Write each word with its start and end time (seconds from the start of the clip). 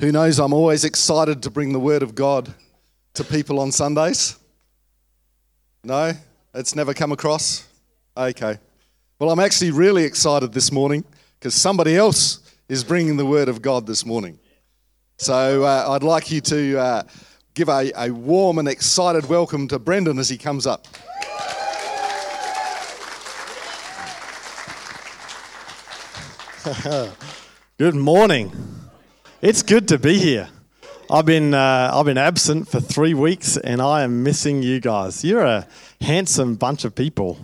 Who 0.00 0.10
knows, 0.10 0.38
I'm 0.38 0.54
always 0.54 0.84
excited 0.86 1.42
to 1.42 1.50
bring 1.50 1.74
the 1.74 1.78
Word 1.78 2.02
of 2.02 2.14
God 2.14 2.54
to 3.12 3.22
people 3.22 3.60
on 3.60 3.70
Sundays. 3.70 4.38
No? 5.84 6.14
It's 6.54 6.74
never 6.74 6.94
come 6.94 7.12
across? 7.12 7.68
Okay. 8.16 8.58
Well, 9.18 9.28
I'm 9.28 9.40
actually 9.40 9.72
really 9.72 10.04
excited 10.04 10.54
this 10.54 10.72
morning 10.72 11.04
because 11.38 11.54
somebody 11.54 11.98
else 11.98 12.40
is 12.66 12.82
bringing 12.82 13.18
the 13.18 13.26
Word 13.26 13.50
of 13.50 13.60
God 13.60 13.86
this 13.86 14.06
morning. 14.06 14.38
So 15.18 15.64
uh, 15.64 15.90
I'd 15.90 16.02
like 16.02 16.30
you 16.30 16.40
to 16.40 16.78
uh, 16.78 17.02
give 17.52 17.68
a, 17.68 17.92
a 17.94 18.10
warm 18.10 18.56
and 18.56 18.68
excited 18.68 19.28
welcome 19.28 19.68
to 19.68 19.78
Brendan 19.78 20.18
as 20.18 20.30
he 20.30 20.38
comes 20.38 20.66
up. 20.66 20.88
Good 27.76 27.94
morning. 27.94 28.79
It's 29.42 29.62
good 29.62 29.88
to 29.88 29.98
be 29.98 30.18
here. 30.18 30.50
I've 31.10 31.24
been 31.24 31.54
uh, 31.54 31.90
I've 31.94 32.04
been 32.04 32.18
absent 32.18 32.68
for 32.68 32.78
three 32.78 33.14
weeks, 33.14 33.56
and 33.56 33.80
I 33.80 34.02
am 34.02 34.22
missing 34.22 34.62
you 34.62 34.80
guys. 34.80 35.24
You're 35.24 35.46
a 35.46 35.66
handsome 36.02 36.56
bunch 36.56 36.84
of 36.84 36.94
people. 36.94 37.38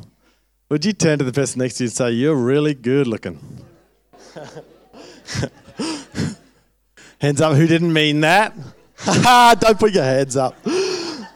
Would 0.69 0.85
you 0.85 0.93
turn 0.93 1.19
to 1.21 1.25
the 1.25 1.33
person 1.33 1.61
next 1.61 1.77
to 1.77 1.85
you 1.85 1.89
and 1.89 1.97
say, 1.97 2.11
"You're 2.11 2.35
really 2.35 2.75
good 2.75 3.07
looking"? 3.07 3.65
hands 7.19 7.41
up. 7.41 7.57
Who 7.57 7.67
didn't 7.67 7.95
mean 7.95 8.21
that? 8.21 8.55
Don't 9.61 9.79
put 9.79 9.95
your 9.95 10.05
hands 10.05 10.37
up. 10.37 10.55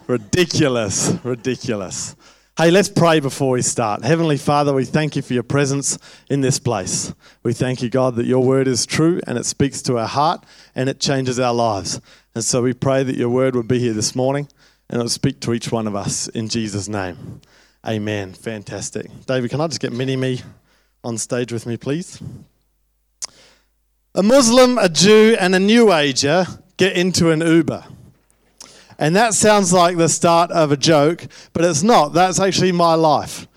ridiculous, 0.06 1.14
ridiculous. 1.24 2.16
Hey, 2.58 2.70
let's 2.70 2.88
pray 2.88 3.20
before 3.20 3.52
we 3.52 3.62
start. 3.62 4.04
Heavenly 4.04 4.36
Father, 4.36 4.74
we 4.74 4.84
thank 4.84 5.16
you 5.16 5.22
for 5.22 5.32
your 5.32 5.44
presence 5.44 5.98
in 6.28 6.40
this 6.40 6.58
place. 6.58 7.14
We 7.42 7.54
thank 7.54 7.80
you, 7.80 7.88
God, 7.88 8.16
that 8.16 8.26
your 8.26 8.44
word 8.44 8.66
is 8.66 8.84
true 8.84 9.20
and 9.26 9.38
it 9.38 9.46
speaks 9.46 9.80
to 9.82 9.96
our 9.96 10.08
heart 10.08 10.44
and 10.74 10.88
it 10.88 11.00
changes 11.00 11.38
our 11.38 11.54
lives. 11.54 12.00
And 12.34 12.44
so 12.44 12.60
we 12.60 12.74
pray 12.74 13.02
that 13.04 13.16
your 13.16 13.30
word 13.30 13.54
would 13.54 13.68
be 13.68 13.78
here 13.78 13.94
this 13.94 14.14
morning 14.14 14.48
and 14.90 15.00
it 15.00 15.02
will 15.02 15.08
speak 15.08 15.40
to 15.40 15.54
each 15.54 15.70
one 15.70 15.86
of 15.86 15.94
us 15.94 16.26
in 16.28 16.48
Jesus' 16.48 16.88
name. 16.88 17.40
Amen. 17.86 18.34
Fantastic. 18.34 19.06
David, 19.26 19.50
can 19.50 19.60
I 19.60 19.68
just 19.68 19.80
get 19.80 19.92
Mini 19.92 20.16
Me 20.16 20.42
on 21.04 21.16
stage 21.18 21.52
with 21.52 21.66
me, 21.66 21.76
please? 21.76 22.20
A 24.14 24.24
Muslim, 24.24 24.76
a 24.76 24.88
Jew, 24.88 25.36
and 25.40 25.54
a 25.54 25.60
New 25.60 25.92
Ager 25.92 26.44
get 26.76 26.96
into 26.96 27.30
an 27.30 27.40
Uber. 27.40 27.84
And 29.00 29.16
that 29.16 29.32
sounds 29.32 29.72
like 29.72 29.96
the 29.96 30.10
start 30.10 30.50
of 30.50 30.72
a 30.72 30.76
joke, 30.76 31.26
but 31.54 31.64
it's 31.64 31.82
not. 31.82 32.10
That's 32.12 32.38
actually 32.38 32.72
my 32.72 32.92
life. 32.94 33.48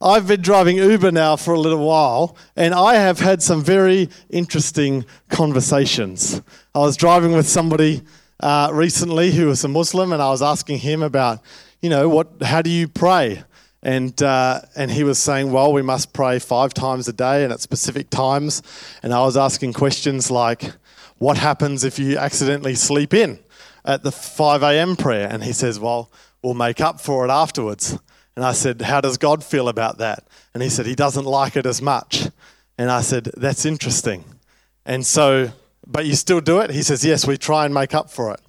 I've 0.00 0.26
been 0.26 0.40
driving 0.40 0.78
Uber 0.78 1.12
now 1.12 1.36
for 1.36 1.52
a 1.52 1.60
little 1.60 1.86
while, 1.86 2.34
and 2.56 2.72
I 2.72 2.94
have 2.94 3.20
had 3.20 3.42
some 3.42 3.62
very 3.62 4.08
interesting 4.30 5.04
conversations. 5.28 6.40
I 6.74 6.78
was 6.78 6.96
driving 6.96 7.32
with 7.32 7.46
somebody 7.46 8.00
uh, 8.40 8.70
recently 8.72 9.32
who 9.32 9.48
was 9.48 9.62
a 9.64 9.68
Muslim, 9.68 10.14
and 10.14 10.22
I 10.22 10.30
was 10.30 10.40
asking 10.40 10.78
him 10.78 11.02
about, 11.02 11.42
you 11.82 11.90
know, 11.90 12.08
what, 12.08 12.42
how 12.42 12.62
do 12.62 12.70
you 12.70 12.88
pray? 12.88 13.42
And, 13.82 14.20
uh, 14.22 14.62
and 14.76 14.90
he 14.90 15.04
was 15.04 15.18
saying, 15.18 15.52
well, 15.52 15.74
we 15.74 15.82
must 15.82 16.14
pray 16.14 16.38
five 16.38 16.72
times 16.72 17.06
a 17.06 17.12
day 17.12 17.44
and 17.44 17.52
at 17.52 17.60
specific 17.60 18.08
times. 18.08 18.62
And 19.02 19.12
I 19.12 19.20
was 19.20 19.36
asking 19.36 19.74
questions 19.74 20.30
like, 20.30 20.72
what 21.18 21.36
happens 21.36 21.84
if 21.84 21.98
you 21.98 22.16
accidentally 22.16 22.74
sleep 22.74 23.12
in? 23.12 23.38
At 23.86 24.02
the 24.02 24.12
5 24.12 24.62
a.m. 24.62 24.96
prayer. 24.96 25.28
And 25.30 25.44
he 25.44 25.52
says, 25.52 25.80
Well, 25.80 26.10
we'll 26.42 26.54
make 26.54 26.80
up 26.80 27.00
for 27.00 27.24
it 27.24 27.30
afterwards. 27.30 27.98
And 28.34 28.44
I 28.44 28.52
said, 28.52 28.82
How 28.82 29.00
does 29.00 29.16
God 29.16 29.42
feel 29.42 29.68
about 29.68 29.98
that? 29.98 30.26
And 30.52 30.62
he 30.62 30.68
said, 30.68 30.86
He 30.86 30.94
doesn't 30.94 31.24
like 31.24 31.56
it 31.56 31.64
as 31.64 31.80
much. 31.80 32.28
And 32.76 32.90
I 32.90 33.00
said, 33.00 33.30
That's 33.36 33.64
interesting. 33.64 34.24
And 34.84 35.06
so, 35.06 35.52
but 35.86 36.04
you 36.04 36.14
still 36.14 36.40
do 36.40 36.60
it? 36.60 36.70
He 36.70 36.82
says, 36.82 37.04
Yes, 37.04 37.26
we 37.26 37.38
try 37.38 37.64
and 37.64 37.72
make 37.72 37.94
up 37.94 38.10
for 38.10 38.32
it 38.34 38.40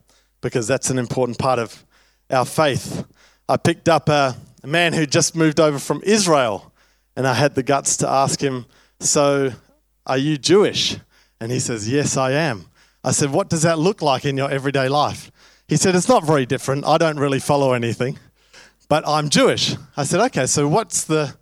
because 0.41 0.67
that's 0.67 0.89
an 0.89 0.99
important 0.99 1.37
part 1.37 1.59
of 1.59 1.85
our 2.29 2.45
faith. 2.45 3.05
I 3.47 3.57
picked 3.57 3.87
up 3.87 4.09
a, 4.09 4.35
a 4.63 4.67
man 4.67 4.93
who 4.93 5.05
just 5.05 5.35
moved 5.35 5.59
over 5.59 5.79
from 5.79 6.01
Israel 6.03 6.73
and 7.15 7.25
I 7.25 7.33
had 7.33 7.55
the 7.55 7.63
guts 7.63 7.97
to 7.97 8.09
ask 8.09 8.41
him, 8.41 8.65
So, 8.99 9.51
are 10.05 10.17
you 10.17 10.37
Jewish? 10.37 10.97
And 11.39 11.51
he 11.51 11.59
says, 11.59 11.89
Yes, 11.89 12.17
I 12.17 12.31
am. 12.31 12.65
I 13.07 13.11
said, 13.11 13.31
What 13.31 13.49
does 13.49 13.61
that 13.61 13.79
look 13.79 14.01
like 14.01 14.25
in 14.25 14.35
your 14.35 14.51
everyday 14.51 14.89
life? 14.89 15.31
He 15.69 15.77
said, 15.77 15.95
It's 15.95 16.09
not 16.09 16.25
very 16.25 16.45
different. 16.45 16.85
I 16.85 16.97
don't 16.97 17.17
really 17.17 17.39
follow 17.39 17.71
anything, 17.71 18.19
but 18.89 19.07
I'm 19.07 19.29
Jewish. 19.29 19.75
I 19.95 20.03
said, 20.03 20.19
Okay, 20.25 20.45
so 20.45 20.67
what's 20.67 21.05
the 21.05 21.33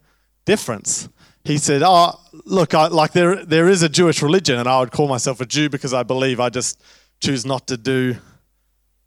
difference? 0.45 1.09
He 1.43 1.57
said, 1.57 1.81
Oh, 1.83 2.19
look, 2.45 2.75
I, 2.75 2.85
like 2.87 3.13
there, 3.13 3.43
there 3.43 3.67
is 3.67 3.81
a 3.81 3.89
Jewish 3.89 4.21
religion, 4.21 4.59
and 4.59 4.69
I 4.69 4.79
would 4.79 4.91
call 4.91 5.07
myself 5.07 5.41
a 5.41 5.45
Jew 5.45 5.67
because 5.67 5.91
I 5.91 6.03
believe 6.03 6.39
I 6.39 6.49
just 6.49 6.79
choose 7.19 7.47
not 7.47 7.65
to 7.65 7.77
do 7.77 8.17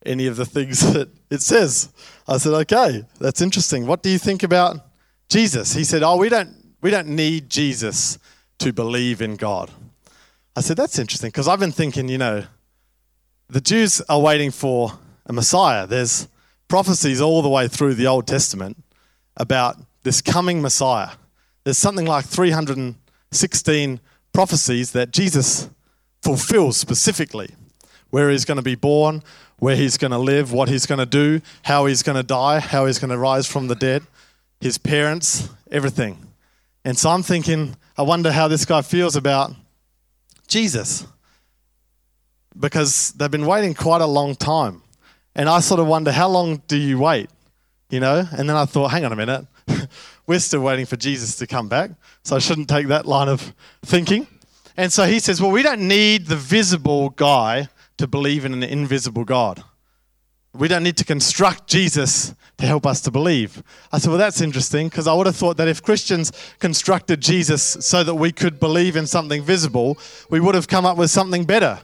any 0.05 0.27
of 0.27 0.35
the 0.35 0.45
things 0.45 0.81
that 0.95 1.11
it 1.31 1.43
says. 1.43 1.91
I 2.27 2.39
said, 2.39 2.55
Okay, 2.55 3.05
that's 3.21 3.41
interesting. 3.41 3.87
What 3.87 4.03
do 4.03 4.11
you 4.11 4.19
think 4.19 4.43
about 4.43 4.85
Jesus? 5.29 5.75
He 5.75 5.85
said, 5.85 6.03
Oh, 6.03 6.17
we 6.17 6.29
don't, 6.29 6.57
we 6.81 6.91
don't 6.91 7.09
need 7.11 7.51
Jesus 7.51 8.19
to 8.59 8.73
believe 8.73 9.23
in 9.23 9.37
God. 9.37 9.71
I 10.59 10.61
said, 10.61 10.77
that's 10.77 10.99
interesting 10.99 11.29
because 11.29 11.47
I've 11.47 11.61
been 11.61 11.71
thinking, 11.71 12.09
you 12.09 12.19
know, 12.19 12.43
the 13.49 13.61
Jews 13.61 14.01
are 14.09 14.21
waiting 14.21 14.51
for 14.51 14.91
a 15.27 15.33
Messiah. 15.33 15.87
There's 15.87 16.27
prophecies 16.67 17.21
all 17.21 17.43
the 17.43 17.49
way 17.49 17.69
through 17.69 17.95
the 17.95 18.09
Old 18.09 18.27
Testament 18.27 18.77
about 19.37 19.77
this 20.03 20.21
coming 20.21 20.61
Messiah. 20.61 21.11
There's 21.63 21.79
something 21.79 22.07
like 22.07 22.25
316 22.25 24.01
prophecies 24.33 24.91
that 24.91 25.13
Jesus 25.13 25.71
fulfills 26.23 26.77
specifically 26.77 27.55
where 28.11 28.29
he's 28.29 28.45
going 28.45 28.57
to 28.57 28.63
be 28.63 28.75
born, 28.75 29.23
where 29.61 29.77
he's 29.77 29.97
going 29.97 30.11
to 30.11 30.19
live, 30.19 30.53
what 30.53 30.69
he's 30.69 30.87
going 30.87 30.99
to 30.99 31.07
do, 31.07 31.41
how 31.63 31.87
he's 31.87 32.03
going 32.03 32.17
to 32.17 32.25
die, 32.25 32.59
how 32.59 32.87
he's 32.87 32.99
going 32.99 33.11
to 33.11 33.19
rise 33.19 33.47
from 33.47 33.69
the 33.69 33.77
dead, 33.77 34.03
his 34.61 34.77
parents, 34.77 35.51
everything. 35.71 36.19
And 36.85 36.99
so 36.99 37.11
I'm 37.11 37.23
thinking, 37.23 37.77
I 37.97 38.03
wonder 38.03 38.33
how 38.33 38.49
this 38.49 38.65
guy 38.65 38.83
feels 38.83 39.15
about 39.15 39.55
Jesus. 40.49 41.07
Because 42.59 43.13
they've 43.13 43.31
been 43.31 43.47
waiting 43.47 43.75
quite 43.75 44.01
a 44.01 44.07
long 44.07 44.35
time. 44.35 44.83
And 45.35 45.49
I 45.49 45.61
sort 45.61 45.79
of 45.79 45.87
wonder, 45.87 46.11
how 46.11 46.29
long 46.29 46.63
do 46.67 46.77
you 46.77 46.99
wait? 46.99 47.31
You 47.91 48.01
know? 48.01 48.27
And 48.33 48.49
then 48.49 48.57
I 48.57 48.65
thought, 48.65 48.89
hang 48.89 49.05
on 49.05 49.13
a 49.13 49.17
minute. 49.17 49.47
We're 50.27 50.41
still 50.41 50.61
waiting 50.61 50.87
for 50.87 50.97
Jesus 50.97 51.37
to 51.37 51.47
come 51.47 51.69
back. 51.69 51.91
So 52.25 52.35
I 52.35 52.41
shouldn't 52.41 52.69
take 52.69 52.89
that 52.89 53.07
line 53.07 53.29
of 53.29 53.55
thinking. 53.85 54.27
And 54.77 54.93
so 54.93 55.07
he 55.07 55.21
says, 55.21 55.41
well, 55.41 55.51
we 55.51 55.63
don't 55.63 55.87
need 55.87 56.27
the 56.27 56.37
visible 56.37 57.11
guy 57.11 57.69
to 57.99 58.07
believe 58.07 58.45
in 58.45 58.53
an 58.53 58.63
invisible 58.63 59.25
God. 59.25 59.63
We 60.55 60.69
don't 60.69 60.83
need 60.83 60.97
to 60.97 61.05
construct 61.05 61.69
Jesus 61.69 62.35
to 62.57 62.67
help 62.67 62.87
us 62.87 63.01
to 63.03 63.11
believe. 63.11 63.63
I 63.93 63.99
said, 63.99 64.09
Well, 64.09 64.19
that's 64.19 64.41
interesting 64.41 64.89
because 64.89 65.07
I 65.07 65.15
would 65.15 65.27
have 65.27 65.37
thought 65.37 65.57
that 65.59 65.69
if 65.69 65.83
Christians 65.83 66.33
constructed 66.59 67.21
Jesus 67.21 67.63
so 67.63 68.03
that 68.03 68.15
we 68.15 68.33
could 68.33 68.59
believe 68.59 68.97
in 68.97 69.07
something 69.07 69.43
visible, 69.43 69.99
we 70.31 70.41
would 70.41 70.55
have 70.55 70.67
come 70.67 70.85
up 70.85 70.97
with 70.97 71.11
something 71.11 71.45
better 71.45 71.81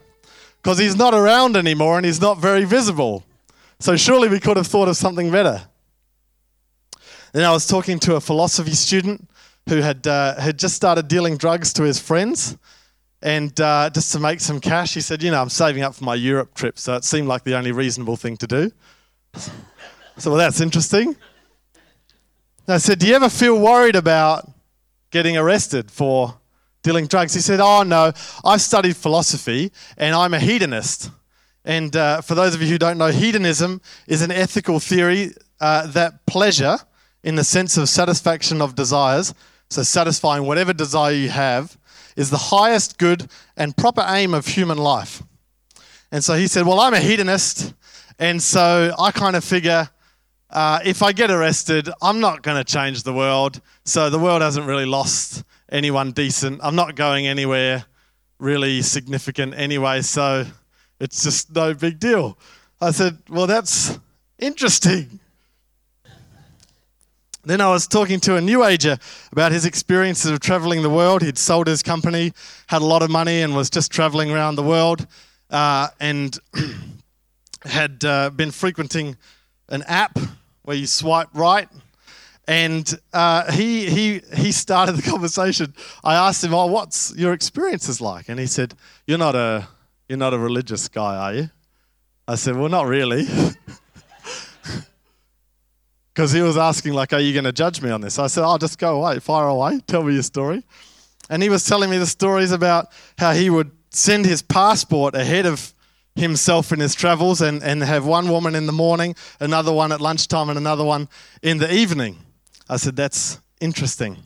because 0.63 0.79
he's 0.79 0.97
not 0.97 1.15
around 1.15 1.57
anymore 1.57 1.99
and 1.99 2.07
he's 2.07 2.21
not 2.21 2.39
very 2.39 2.65
visible. 2.65 3.25
So 3.81 3.97
surely 3.97 4.29
we 4.29 4.41
could 4.41 4.57
have 4.57 4.67
thought 4.67 4.89
of 4.89 4.97
something 4.97 5.31
better. 5.31 5.63
Then 7.33 7.45
I 7.45 7.53
was 7.53 7.67
talking 7.67 7.99
to 8.01 8.17
a 8.17 8.21
philosophy 8.21 8.73
student 8.73 9.29
who 9.69 9.77
had, 9.77 10.07
uh, 10.07 10.41
had 10.41 10.59
just 10.59 10.75
started 10.75 11.09
dealing 11.09 11.37
drugs 11.37 11.73
to 11.75 11.83
his 11.83 11.99
friends. 11.99 12.57
And 13.25 13.59
uh, 13.59 13.89
just 13.89 14.13
to 14.13 14.21
make 14.21 14.39
some 14.41 14.61
cash, 14.61 14.93
he 14.93 15.01
said, 15.01 15.23
You 15.23 15.31
know, 15.31 15.41
I'm 15.41 15.49
saving 15.49 15.83
up 15.83 15.95
for 15.95 16.05
my 16.05 16.15
Europe 16.15 16.53
trip. 16.55 16.79
So 16.79 16.95
it 16.95 17.05
seemed 17.05 17.27
like 17.27 17.43
the 17.43 17.57
only 17.57 17.73
reasonable 17.73 18.17
thing 18.17 18.37
to 18.37 18.47
do. 18.47 18.71
So, 20.19 20.31
well, 20.31 20.39
that's 20.39 20.61
interesting. 20.61 21.17
I 22.69 22.77
said, 22.77 22.99
Do 22.99 23.07
you 23.07 23.15
ever 23.15 23.31
feel 23.31 23.59
worried 23.59 23.97
about 23.97 24.51
getting 25.11 25.39
arrested 25.39 25.91
for 25.91 26.35
dealing 26.83 27.07
drugs? 27.07 27.33
He 27.33 27.41
said, 27.41 27.61
Oh, 27.61 27.83
no. 27.83 28.13
I've 28.45 28.61
studied 28.61 28.95
philosophy 28.95 29.73
and 29.97 30.15
I'm 30.15 30.35
a 30.35 30.39
hedonist. 30.39 31.11
And 31.65 31.97
uh, 31.97 32.21
for 32.21 32.35
those 32.35 32.55
of 32.55 32.61
you 32.61 32.69
who 32.69 32.77
don't 32.77 32.99
know, 32.99 33.09
hedonism 33.09 33.81
is 34.07 34.21
an 34.21 34.33
ethical 34.33 34.81
theory 34.81 35.33
uh, 35.61 35.87
that 35.89 36.27
pleasure, 36.27 36.77
in 37.23 37.37
the 37.37 37.45
sense 37.45 37.79
of 37.79 37.89
satisfaction 37.89 38.61
of 38.61 38.75
desires, 38.75 39.33
so 39.71 39.83
satisfying 39.83 40.45
whatever 40.45 40.75
desire 40.75 41.13
you 41.13 41.31
have, 41.31 41.79
is 42.17 42.31
the 42.31 42.39
highest 42.39 42.99
good 42.99 43.29
and 43.57 43.77
proper 43.77 44.05
aim 44.09 44.35
of 44.35 44.47
human 44.47 44.79
life. 44.79 45.23
And 46.11 46.23
so 46.23 46.35
he 46.35 46.47
said, 46.47 46.67
Well, 46.67 46.81
I'm 46.81 46.95
a 46.95 47.01
hedonist, 47.01 47.75
and 48.19 48.43
so 48.43 48.95
I 48.99 49.11
kind 49.11 49.37
of 49.37 49.45
figure 49.45 49.89
uh, 50.51 50.79
if 50.85 51.03
I 51.03 51.13
get 51.13 51.33
arrested, 51.33 51.89
I'm 52.01 52.21
not 52.21 52.43
going 52.43 52.57
to 52.57 52.65
change 52.65 53.03
the 53.03 53.13
world. 53.13 53.61
So 53.85 54.09
the 54.09 54.21
world 54.21 54.41
hasn't 54.41 54.67
really 54.67 54.87
lost 54.87 55.43
anyone 55.69 56.13
decent. 56.13 56.61
I'm 56.63 56.77
not 56.77 56.95
going 56.95 57.27
anywhere 57.27 57.85
really 58.39 58.83
significant 58.83 59.55
anyway, 59.57 60.03
so 60.03 60.45
it's 61.01 61.25
just 61.25 61.53
no 61.55 61.75
big 61.75 61.99
deal. 61.99 62.39
I 62.81 62.93
said, 62.93 63.19
Well, 63.29 63.47
that's 63.47 63.99
interesting. 64.39 65.19
Then 67.47 67.61
I 67.61 67.69
was 67.71 67.87
talking 67.87 68.21
to 68.21 68.37
a 68.37 68.41
new 68.41 68.65
ager 68.65 68.99
about 69.33 69.53
his 69.53 69.67
experiences 69.67 70.31
of 70.31 70.41
traveling 70.41 70.83
the 70.83 70.91
world. 70.91 71.23
He'd 71.23 71.39
sold 71.39 71.67
his 71.67 71.83
company, 71.83 72.33
had 72.69 72.81
a 72.83 72.87
lot 72.87 73.03
of 73.03 73.11
money, 73.11 73.43
and 73.43 73.55
was 73.55 73.69
just 73.71 73.93
traveling 73.93 74.31
around 74.31 74.57
the 74.57 74.63
world. 74.63 75.07
uh, 75.51 75.89
and 76.01 76.39
had 77.65 78.05
uh, 78.05 78.31
been 78.31 78.51
frequenting 78.51 79.17
an 79.69 79.83
app 79.85 80.19
where 80.63 80.77
you 80.77 80.87
swipe 80.87 81.29
right. 81.35 81.69
And 82.47 82.93
uh, 83.13 83.51
he, 83.53 83.89
he, 83.89 84.21
he 84.37 84.53
started 84.53 84.93
the 84.97 85.03
conversation. 85.03 85.75
I 86.03 86.15
asked 86.15 86.45
him, 86.45 86.55
Oh, 86.55 86.67
what's 86.67 87.15
your 87.17 87.33
experiences 87.33 88.01
like? 88.01 88.29
And 88.29 88.39
he 88.41 88.47
said, 88.47 88.75
You're 89.07 89.19
not 89.19 89.35
a, 89.35 89.69
you're 90.09 90.19
not 90.19 90.35
a 90.35 90.39
religious 90.39 90.89
guy, 90.89 91.17
are 91.17 91.35
you? 91.35 91.51
I 92.27 92.35
said, 92.35 92.57
Well, 92.57 92.69
not 92.69 92.87
really. 92.87 93.27
Because 96.15 96.31
he 96.31 96.43
was 96.43 96.57
asking, 96.57 96.93
like, 96.93 97.13
are 97.13 97.19
you 97.19 97.33
going 97.33 97.45
to 97.45 97.53
judge 97.53 97.83
me 97.83 97.91
on 97.91 98.01
this? 98.01 98.21
I 98.21 98.29
said, 98.29 98.45
i'll 98.45 98.53
oh, 98.53 98.59
just 98.59 98.79
go 98.79 99.03
away, 99.03 99.19
fire 99.19 99.49
away, 99.49 99.81
tell 99.89 100.05
me 100.05 100.15
your 100.15 100.23
story. 100.23 100.63
And 101.29 101.43
he 101.43 101.49
was 101.49 101.65
telling 101.65 101.91
me 101.91 101.99
the 101.99 102.07
stories 102.07 102.53
about 102.53 102.93
how 103.19 103.33
he 103.33 103.51
would 103.51 103.73
send 103.91 104.25
his 104.25 104.41
passport 104.41 105.17
ahead 105.17 105.45
of 105.45 105.75
himself 106.15 106.71
in 106.71 106.79
his 106.79 106.95
travels 106.95 107.41
and, 107.41 107.65
and 107.65 107.83
have 107.83 108.07
one 108.07 108.29
woman 108.29 108.55
in 108.55 108.67
the 108.67 108.73
morning, 108.73 109.17
another 109.41 109.73
one 109.73 109.91
at 109.91 110.01
lunchtime, 110.01 110.49
and 110.49 110.57
another 110.57 110.85
one 110.85 111.09
in 111.43 111.59
the 111.59 111.73
evening. 111.75 112.19
I 112.69 112.77
said, 112.77 112.95
that's 112.95 113.41
interesting. 113.61 114.19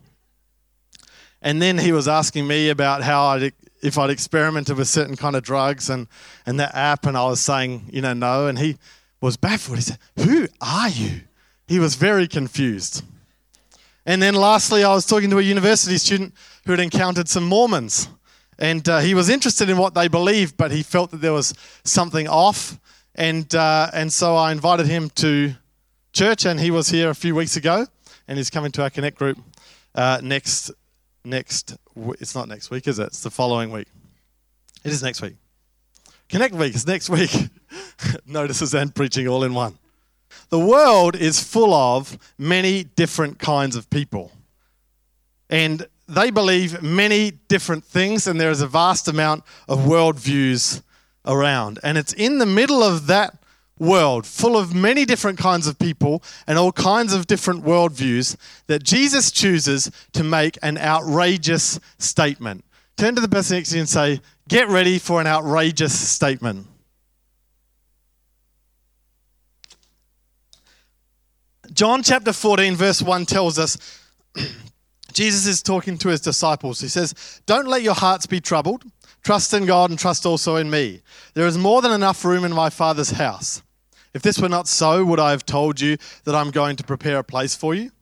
And 1.41 1.63
then 1.63 1.79
he 1.79 1.93
was 1.93 2.07
asking 2.07 2.47
me 2.47 2.69
about 2.69 3.03
how 3.03 3.29
I'd, 3.29 3.55
if 3.83 3.97
I'd 3.97 4.11
experimented 4.11 4.77
with 4.77 4.89
certain 4.89 5.17
kind 5.17 5.37
of 5.37 5.43
drugs 5.43 5.89
and, 5.89 6.07
and 6.45 6.61
that 6.61 6.75
app, 6.75 7.07
and 7.07 7.17
I 7.17 7.25
was 7.25 7.41
saying, 7.41 7.89
you 7.91 8.03
know, 8.03 8.13
no. 8.13 8.47
And 8.47 8.59
he 8.59 8.77
was 9.23 9.39
baffled. 9.39 9.79
He 9.79 9.83
said, 9.83 9.99
Who 10.19 10.49
are 10.61 10.91
you? 10.91 11.23
He 11.69 11.79
was 11.79 11.95
very 11.95 12.27
confused. 12.27 13.05
And 14.07 14.23
then 14.23 14.35
lastly, 14.35 14.85
I 14.85 14.95
was 14.95 15.05
talking 15.05 15.29
to 15.31 15.39
a 15.39 15.43
university 15.43 15.99
student 15.99 16.33
who 16.65 16.73
had 16.73 16.81
encountered 16.81 17.29
some 17.29 17.45
Mormons. 17.45 18.09
And 18.59 18.89
uh, 18.89 18.99
he 19.01 19.15
was 19.15 19.29
interested 19.29 19.69
in 19.69 19.77
what 19.77 19.95
they 19.95 20.09
believed, 20.09 20.57
but 20.57 20.71
he 20.71 20.83
felt 20.83 21.11
that 21.11 21.21
there 21.21 21.35
was 21.35 21.55
something 21.85 22.27
off. 22.27 22.79
And, 23.15 23.55
uh, 23.55 23.91
and 23.93 24.13
so 24.13 24.35
I 24.35 24.51
invited 24.51 24.87
him 24.87 25.11
to 25.17 25.55
church, 26.13 26.47
and 26.47 26.59
he 26.59 26.71
was 26.71 26.89
here 26.89 27.11
a 27.11 27.15
few 27.15 27.35
weeks 27.35 27.57
ago, 27.57 27.87
and 28.27 28.39
he's 28.39 28.51
coming 28.51 28.73
to 28.73 28.83
our 28.83 28.91
Connect 28.91 29.19
group 29.19 29.39
uh, 29.95 30.21
next, 30.23 30.71
next, 31.25 31.77
it's 32.21 32.35
not 32.35 32.49
next 32.49 32.71
week, 32.71 32.89
is 32.89 32.99
it? 32.99 33.09
It's 33.09 33.23
the 33.23 33.31
following 33.31 33.71
week. 33.71 33.89
It 34.85 34.93
is 34.93 35.03
next 35.03 35.21
week. 35.21 35.37
Connect 36.29 36.55
week 36.55 36.75
is 36.75 36.87
next 36.87 37.11
week. 37.11 37.31
Notices 38.27 38.75
and 38.75 38.95
preaching 38.95 39.29
all 39.29 39.45
in 39.45 39.55
one. 39.55 39.79
The 40.51 40.59
world 40.59 41.15
is 41.15 41.43
full 41.43 41.75
of 41.75 42.19
many 42.39 42.85
different 42.85 43.39
kinds 43.39 43.77
of 43.77 43.91
people. 43.91 44.33
And 45.51 45.87
they 46.09 46.31
believe 46.31 46.83
many 46.83 47.33
different 47.49 47.85
things, 47.85 48.27
and 48.27 48.41
there 48.41 48.51
is 48.51 48.63
a 48.63 48.67
vast 48.67 49.09
amount 49.09 49.45
of 49.69 49.81
worldviews 49.81 50.83
around. 51.27 51.79
And 51.83 51.99
it's 51.99 52.15
in 52.15 52.39
the 52.39 52.47
middle 52.47 52.83
of 52.83 53.07
that 53.09 53.37
world, 53.79 54.27
full 54.27 54.57
of 54.57 54.75
many 54.75 55.05
different 55.05 55.39
kinds 55.39 55.67
of 55.67 55.79
people 55.79 56.23
and 56.47 56.59
all 56.59 56.73
kinds 56.73 57.13
of 57.13 57.27
different 57.27 57.65
worldviews, 57.65 58.37
that 58.67 58.83
Jesus 58.83 59.31
chooses 59.31 59.91
to 60.13 60.25
make 60.25 60.59
an 60.63 60.79
outrageous 60.79 61.79
statement. 61.99 62.65
Turn 62.97 63.15
to 63.15 63.21
the 63.21 63.29
person 63.29 63.57
next 63.57 63.71
to 63.71 63.77
you 63.77 63.81
and 63.83 63.89
say, 63.89 64.21
Get 64.49 64.69
ready 64.69 64.99
for 64.99 65.21
an 65.21 65.27
outrageous 65.27 65.97
statement. 65.97 66.67
John 71.79 72.03
chapter 72.03 72.33
14, 72.33 72.75
verse 72.75 73.01
1 73.01 73.25
tells 73.25 73.57
us 73.57 73.79
Jesus 75.13 75.47
is 75.47 75.63
talking 75.63 75.97
to 75.99 76.09
his 76.09 76.21
disciples. 76.21 76.81
He 76.81 76.89
says, 76.89 77.41
Don't 77.47 77.69
let 77.69 77.83
your 77.83 77.95
hearts 77.95 78.27
be 78.27 78.41
troubled. 78.41 78.83
Trust 79.23 79.55
in 79.55 79.65
God 79.65 79.91
and 79.91 79.97
trust 79.97 80.27
also 80.27 80.57
in 80.57 80.71
me. 80.71 81.03
There 81.35 81.47
is 81.47 81.57
more 81.57 81.81
than 81.81 81.93
enough 81.93 82.25
room 82.25 82.45
in 82.45 82.53
my 82.53 82.69
Father's 82.69 83.13
house. 83.13 83.63
If 84.13 84.23
this 84.23 84.41
were 84.41 84.49
not 84.49 84.67
so, 84.67 85.05
would 85.05 85.21
I 85.21 85.31
have 85.31 85.47
told 85.47 85.81
you 85.81 85.99
that 86.25 86.35
I'm 86.35 86.51
going 86.51 86.75
to 86.75 86.83
prepare 86.83 87.21
a 87.21 87.23
place 87.23 87.55
for 87.55 87.77
you? 87.77 87.93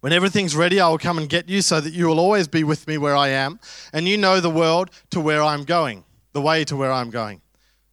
When 0.00 0.14
everything's 0.14 0.56
ready, 0.56 0.80
I 0.80 0.88
will 0.88 0.96
come 0.96 1.18
and 1.18 1.28
get 1.28 1.46
you 1.46 1.60
so 1.60 1.82
that 1.82 1.92
you 1.92 2.06
will 2.06 2.18
always 2.18 2.48
be 2.48 2.64
with 2.64 2.88
me 2.88 2.96
where 2.96 3.16
I 3.16 3.28
am, 3.28 3.60
and 3.92 4.08
you 4.08 4.16
know 4.16 4.40
the 4.40 4.48
world 4.48 4.88
to 5.10 5.20
where 5.20 5.42
I'm 5.42 5.64
going, 5.64 6.04
the 6.32 6.40
way 6.40 6.64
to 6.64 6.74
where 6.74 6.92
I'm 6.92 7.10
going. 7.10 7.42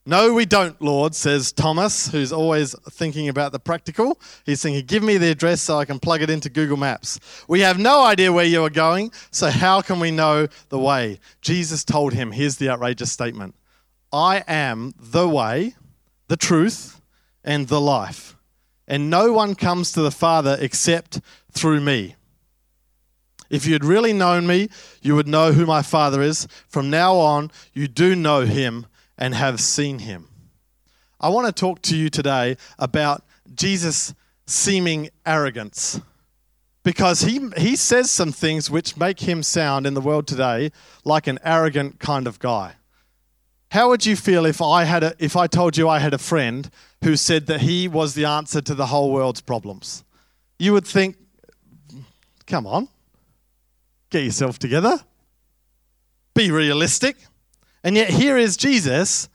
No, 0.07 0.33
we 0.33 0.45
don't, 0.45 0.79
Lord, 0.79 1.15
says 1.15 1.51
Thomas, 1.51 2.11
who's 2.11 2.31
always 2.31 2.75
thinking 2.91 3.27
about 3.27 3.51
the 3.51 3.59
practical. 3.59 4.19
He's 4.45 4.61
thinking, 4.61 4.85
Give 4.85 5.01
me 5.01 5.17
the 5.17 5.31
address 5.31 5.61
so 5.61 5.79
I 5.79 5.85
can 5.85 5.99
plug 5.99 6.21
it 6.21 6.29
into 6.29 6.47
Google 6.47 6.77
Maps. 6.77 7.19
We 7.47 7.61
have 7.61 7.79
no 7.79 8.03
idea 8.03 8.31
where 8.31 8.45
you 8.45 8.63
are 8.63 8.69
going, 8.69 9.11
so 9.31 9.49
how 9.49 9.81
can 9.81 9.99
we 9.99 10.11
know 10.11 10.47
the 10.69 10.77
way? 10.77 11.19
Jesus 11.41 11.83
told 11.83 12.13
him, 12.13 12.31
Here's 12.31 12.57
the 12.57 12.69
outrageous 12.69 13.11
statement 13.11 13.55
I 14.13 14.43
am 14.47 14.93
the 14.99 15.27
way, 15.27 15.73
the 16.27 16.37
truth, 16.37 17.01
and 17.43 17.67
the 17.67 17.81
life. 17.81 18.35
And 18.87 19.09
no 19.09 19.33
one 19.33 19.55
comes 19.55 19.91
to 19.93 20.01
the 20.03 20.11
Father 20.11 20.55
except 20.59 21.19
through 21.51 21.81
me. 21.81 22.15
If 23.49 23.65
you 23.65 23.73
had 23.73 23.83
really 23.83 24.13
known 24.13 24.45
me, 24.45 24.69
you 25.01 25.15
would 25.15 25.27
know 25.27 25.51
who 25.51 25.65
my 25.65 25.81
Father 25.81 26.21
is. 26.21 26.47
From 26.67 26.91
now 26.91 27.15
on, 27.15 27.49
you 27.73 27.87
do 27.87 28.15
know 28.15 28.41
him 28.41 28.85
and 29.17 29.33
have 29.35 29.59
seen 29.59 29.99
him. 29.99 30.29
I 31.19 31.29
want 31.29 31.47
to 31.47 31.53
talk 31.53 31.81
to 31.83 31.95
you 31.95 32.09
today 32.09 32.57
about 32.77 33.23
Jesus' 33.53 34.13
seeming 34.45 35.09
arrogance 35.25 35.99
because 36.83 37.21
he, 37.21 37.49
he 37.57 37.75
says 37.75 38.11
some 38.11 38.31
things 38.31 38.69
which 38.69 38.95
make 38.95 39.21
him 39.21 39.41
sound 39.41 39.87
in 39.87 39.95
the 39.95 40.01
world 40.01 40.27
today 40.27 40.71
like 41.03 41.27
an 41.27 41.39
arrogant 41.43 41.99
kind 41.99 42.27
of 42.27 42.39
guy. 42.39 42.75
How 43.71 43.89
would 43.89 44.05
you 44.05 44.15
feel 44.15 44.45
if 44.45 44.61
I, 44.61 44.83
had 44.83 45.03
a, 45.03 45.15
if 45.19 45.35
I 45.35 45.47
told 45.47 45.77
you 45.77 45.89
I 45.89 45.99
had 45.99 46.13
a 46.13 46.19
friend 46.19 46.69
who 47.03 47.15
said 47.15 47.47
that 47.47 47.61
he 47.61 47.87
was 47.87 48.13
the 48.13 48.25
answer 48.25 48.61
to 48.61 48.75
the 48.75 48.85
whole 48.85 49.11
world's 49.11 49.41
problems? 49.41 50.03
You 50.59 50.73
would 50.73 50.85
think, 50.85 51.17
come 52.45 52.67
on, 52.67 52.87
get 54.11 54.23
yourself 54.23 54.59
together, 54.59 54.99
be 56.35 56.51
realistic. 56.51 57.17
And 57.85 57.95
yet, 57.95 58.09
here 58.09 58.35
is 58.35 58.57
Jesus, 58.57 59.29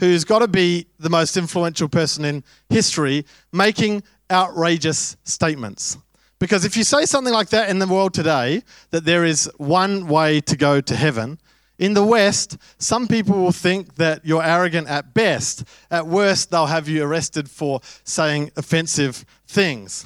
who's 0.00 0.24
got 0.24 0.40
to 0.40 0.48
be 0.48 0.86
the 0.98 1.08
most 1.08 1.38
influential 1.38 1.88
person 1.88 2.26
in 2.26 2.44
history, 2.68 3.24
making 3.54 4.02
outrageous 4.30 5.16
statements. 5.24 5.96
Because 6.38 6.66
if 6.66 6.76
you 6.76 6.84
say 6.84 7.06
something 7.06 7.32
like 7.32 7.48
that 7.48 7.70
in 7.70 7.78
the 7.78 7.86
world 7.86 8.12
today, 8.12 8.62
that 8.90 9.06
there 9.06 9.24
is 9.24 9.50
one 9.56 10.08
way 10.08 10.42
to 10.42 10.58
go 10.58 10.82
to 10.82 10.94
heaven, 10.94 11.40
in 11.78 11.94
the 11.94 12.04
West, 12.04 12.58
some 12.76 13.08
people 13.08 13.38
will 13.38 13.50
think 13.50 13.94
that 13.94 14.26
you're 14.26 14.44
arrogant 14.44 14.88
at 14.88 15.14
best. 15.14 15.64
At 15.90 16.06
worst, 16.06 16.50
they'll 16.50 16.66
have 16.66 16.88
you 16.88 17.02
arrested 17.02 17.48
for 17.48 17.80
saying 18.04 18.50
offensive 18.56 19.24
things. 19.46 20.04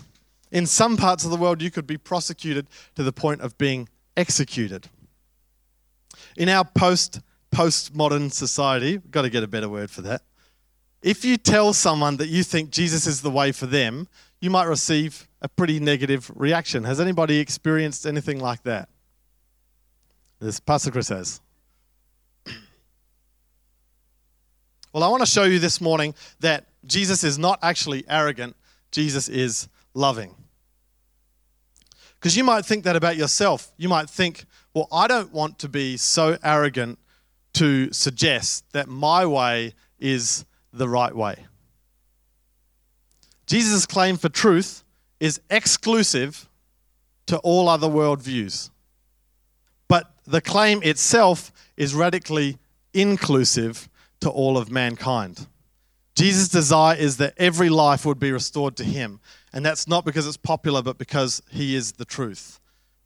In 0.53 0.65
some 0.65 0.97
parts 0.97 1.25
of 1.25 1.33
the 1.33 1.37
world, 1.37 1.61
you 1.61 1.73
could 1.73 1.89
be 1.89 1.99
prosecuted 1.99 2.69
to 2.95 3.03
the 3.03 3.13
point 3.13 3.41
of 3.41 3.59
being 3.59 3.89
executed. 4.17 4.89
In 6.37 6.49
our 6.49 6.65
post 6.65 7.21
postmodern 7.53 8.33
society, 8.33 8.99
we've 8.99 9.11
got 9.11 9.23
to 9.23 9.31
get 9.31 9.43
a 9.43 9.49
better 9.49 9.69
word 9.69 9.91
for 9.91 10.03
that. 10.03 10.23
If 11.03 11.25
you 11.25 11.37
tell 11.37 11.73
someone 11.73 12.17
that 12.19 12.29
you 12.29 12.43
think 12.43 12.71
Jesus 12.71 13.07
is 13.07 13.23
the 13.23 13.31
way 13.31 13.53
for 13.53 13.67
them, 13.67 14.09
you 14.41 14.51
might 14.51 14.65
receive 14.65 15.29
a 15.43 15.49
pretty 15.49 15.81
negative 15.81 16.31
reaction. 16.35 16.85
Has 16.85 17.01
anybody 17.01 17.39
experienced 17.39 18.07
anything 18.07 18.39
like 18.39 18.63
that? 18.65 18.89
This 20.41 20.61
Pastor 20.61 20.91
Chris 20.91 21.09
has. 21.09 21.41
Well, 24.93 25.05
I 25.05 25.09
want 25.09 25.21
to 25.21 25.27
show 25.27 25.45
you 25.45 25.61
this 25.61 25.81
morning 25.81 26.17
that 26.41 26.67
Jesus 26.85 27.23
is 27.23 27.39
not 27.39 27.61
actually 27.63 28.05
arrogant, 28.09 28.57
Jesus 28.91 29.29
is 29.29 29.69
loving. 29.95 30.35
Because 32.19 32.37
you 32.37 32.43
might 32.43 32.67
think 32.67 32.85
that 32.85 32.97
about 32.97 33.17
yourself. 33.17 33.73
You 33.77 33.89
might 33.89 34.11
think, 34.11 34.45
well, 34.75 34.89
I 34.93 35.07
don't 35.07 35.33
want 35.33 35.61
to 35.61 35.69
be 35.69 35.97
so 35.97 36.37
arrogant 36.43 36.99
to 37.55 37.93
suggest 37.93 38.65
that 38.73 38.89
my 38.89 39.27
way 39.27 39.75
is 39.99 40.45
the 40.73 40.89
right 40.89 41.15
way. 41.15 41.47
Jesus' 43.47 43.87
claim 43.87 44.17
for 44.17 44.29
truth 44.29 44.85
is 45.19 45.41
exclusive 45.51 46.49
to 47.27 47.39
all 47.39 47.69
other 47.69 47.89
worldviews. 47.89 48.71
But 49.89 50.13
the 50.25 50.41
claim 50.41 50.83
itself 50.83 51.53
is 51.77 51.95
radically 51.95 52.59
inclusive 52.95 53.89
to 54.21 54.31
all 54.31 54.57
of 54.57 54.71
mankind. 54.71 55.47
Jesus' 56.15 56.49
desire 56.49 56.97
is 56.97 57.17
that 57.17 57.35
every 57.39 57.69
life 57.69 58.05
would 58.05 58.19
be 58.19 58.31
restored 58.31 58.77
to 58.77 58.85
him. 58.85 59.21
And 59.53 59.65
that's 59.65 59.89
not 59.89 60.05
because 60.05 60.27
it's 60.27 60.37
popular, 60.37 60.83
but 60.83 60.99
because 60.99 61.43
he 61.51 61.75
is 61.75 61.93
the 61.93 62.05
truth. 62.05 62.60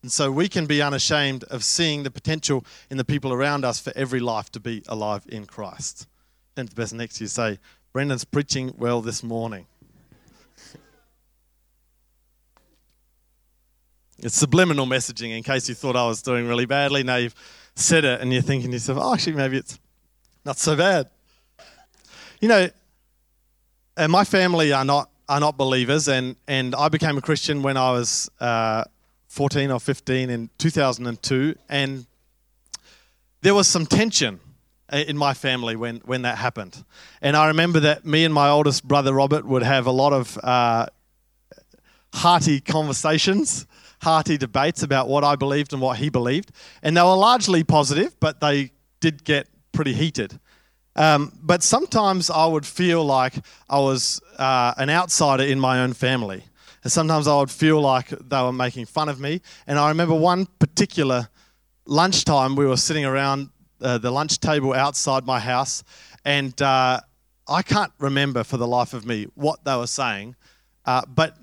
And 0.04 0.12
so 0.12 0.30
we 0.30 0.50
can 0.50 0.66
be 0.66 0.82
unashamed 0.82 1.44
of 1.44 1.64
seeing 1.64 2.02
the 2.02 2.10
potential 2.10 2.66
in 2.90 2.98
the 2.98 3.06
people 3.06 3.32
around 3.32 3.64
us 3.64 3.80
for 3.80 3.90
every 3.96 4.20
life 4.20 4.52
to 4.52 4.60
be 4.60 4.82
alive 4.86 5.24
in 5.30 5.46
Christ. 5.46 6.06
And 6.58 6.68
the 6.68 6.74
person 6.74 6.98
next 6.98 7.14
to 7.14 7.24
you 7.24 7.28
say, 7.28 7.58
Brendan's 7.94 8.26
preaching 8.26 8.74
well 8.76 9.00
this 9.00 9.22
morning. 9.22 9.64
it's 14.18 14.36
subliminal 14.36 14.84
messaging 14.84 15.34
in 15.34 15.42
case 15.42 15.70
you 15.70 15.74
thought 15.74 15.96
I 15.96 16.06
was 16.06 16.20
doing 16.20 16.46
really 16.46 16.66
badly. 16.66 17.02
Now 17.02 17.16
you've 17.16 17.34
said 17.74 18.04
it 18.04 18.20
and 18.20 18.30
you're 18.30 18.42
thinking 18.42 18.72
to 18.72 18.76
yourself, 18.76 18.98
oh, 19.00 19.14
actually, 19.14 19.36
maybe 19.36 19.56
it's 19.56 19.78
not 20.44 20.58
so 20.58 20.76
bad. 20.76 21.08
You 22.42 22.48
know, 22.48 22.68
and 23.96 24.12
my 24.12 24.24
family 24.24 24.70
are 24.70 24.84
not 24.84 25.08
are 25.30 25.40
not 25.40 25.56
believers, 25.56 26.08
and 26.08 26.36
and 26.46 26.74
I 26.74 26.90
became 26.90 27.16
a 27.16 27.22
Christian 27.22 27.62
when 27.62 27.78
I 27.78 27.92
was 27.92 28.30
uh, 28.38 28.84
14 29.34 29.72
or 29.72 29.80
15 29.80 30.30
in 30.30 30.48
2002, 30.58 31.56
and 31.68 32.06
there 33.42 33.52
was 33.52 33.66
some 33.66 33.84
tension 33.84 34.38
in 34.92 35.18
my 35.18 35.34
family 35.34 35.74
when 35.74 35.96
when 36.04 36.22
that 36.22 36.38
happened, 36.38 36.84
and 37.20 37.36
I 37.36 37.48
remember 37.48 37.80
that 37.80 38.04
me 38.04 38.24
and 38.24 38.32
my 38.32 38.48
oldest 38.48 38.86
brother 38.86 39.12
Robert 39.12 39.44
would 39.44 39.64
have 39.64 39.88
a 39.88 39.90
lot 39.90 40.12
of 40.12 40.38
uh, 40.38 40.86
hearty 42.14 42.60
conversations, 42.60 43.66
hearty 44.02 44.38
debates 44.38 44.84
about 44.84 45.08
what 45.08 45.24
I 45.24 45.34
believed 45.34 45.72
and 45.72 45.82
what 45.82 45.96
he 45.96 46.10
believed, 46.10 46.52
and 46.80 46.96
they 46.96 47.02
were 47.02 47.16
largely 47.16 47.64
positive, 47.64 48.14
but 48.20 48.40
they 48.40 48.70
did 49.00 49.24
get 49.24 49.48
pretty 49.72 49.94
heated. 49.94 50.38
Um, 50.94 51.32
but 51.42 51.64
sometimes 51.64 52.30
I 52.30 52.46
would 52.46 52.64
feel 52.64 53.04
like 53.04 53.34
I 53.68 53.80
was 53.80 54.20
uh, 54.38 54.74
an 54.76 54.90
outsider 54.90 55.42
in 55.42 55.58
my 55.58 55.80
own 55.80 55.92
family. 55.92 56.44
And 56.84 56.92
sometimes 56.92 57.26
I 57.26 57.38
would 57.38 57.50
feel 57.50 57.80
like 57.80 58.08
they 58.10 58.40
were 58.40 58.52
making 58.52 58.86
fun 58.86 59.08
of 59.08 59.18
me. 59.18 59.40
And 59.66 59.78
I 59.78 59.88
remember 59.88 60.14
one 60.14 60.46
particular 60.58 61.28
lunchtime, 61.86 62.56
we 62.56 62.66
were 62.66 62.76
sitting 62.76 63.04
around 63.04 63.48
uh, 63.80 63.98
the 63.98 64.10
lunch 64.10 64.38
table 64.38 64.72
outside 64.72 65.26
my 65.26 65.40
house, 65.40 65.82
and 66.24 66.60
uh, 66.62 67.00
I 67.48 67.62
can't 67.62 67.92
remember 67.98 68.44
for 68.44 68.56
the 68.56 68.66
life 68.66 68.94
of 68.94 69.04
me 69.04 69.26
what 69.34 69.64
they 69.64 69.76
were 69.76 69.86
saying, 69.86 70.36
uh, 70.86 71.02
but 71.06 71.36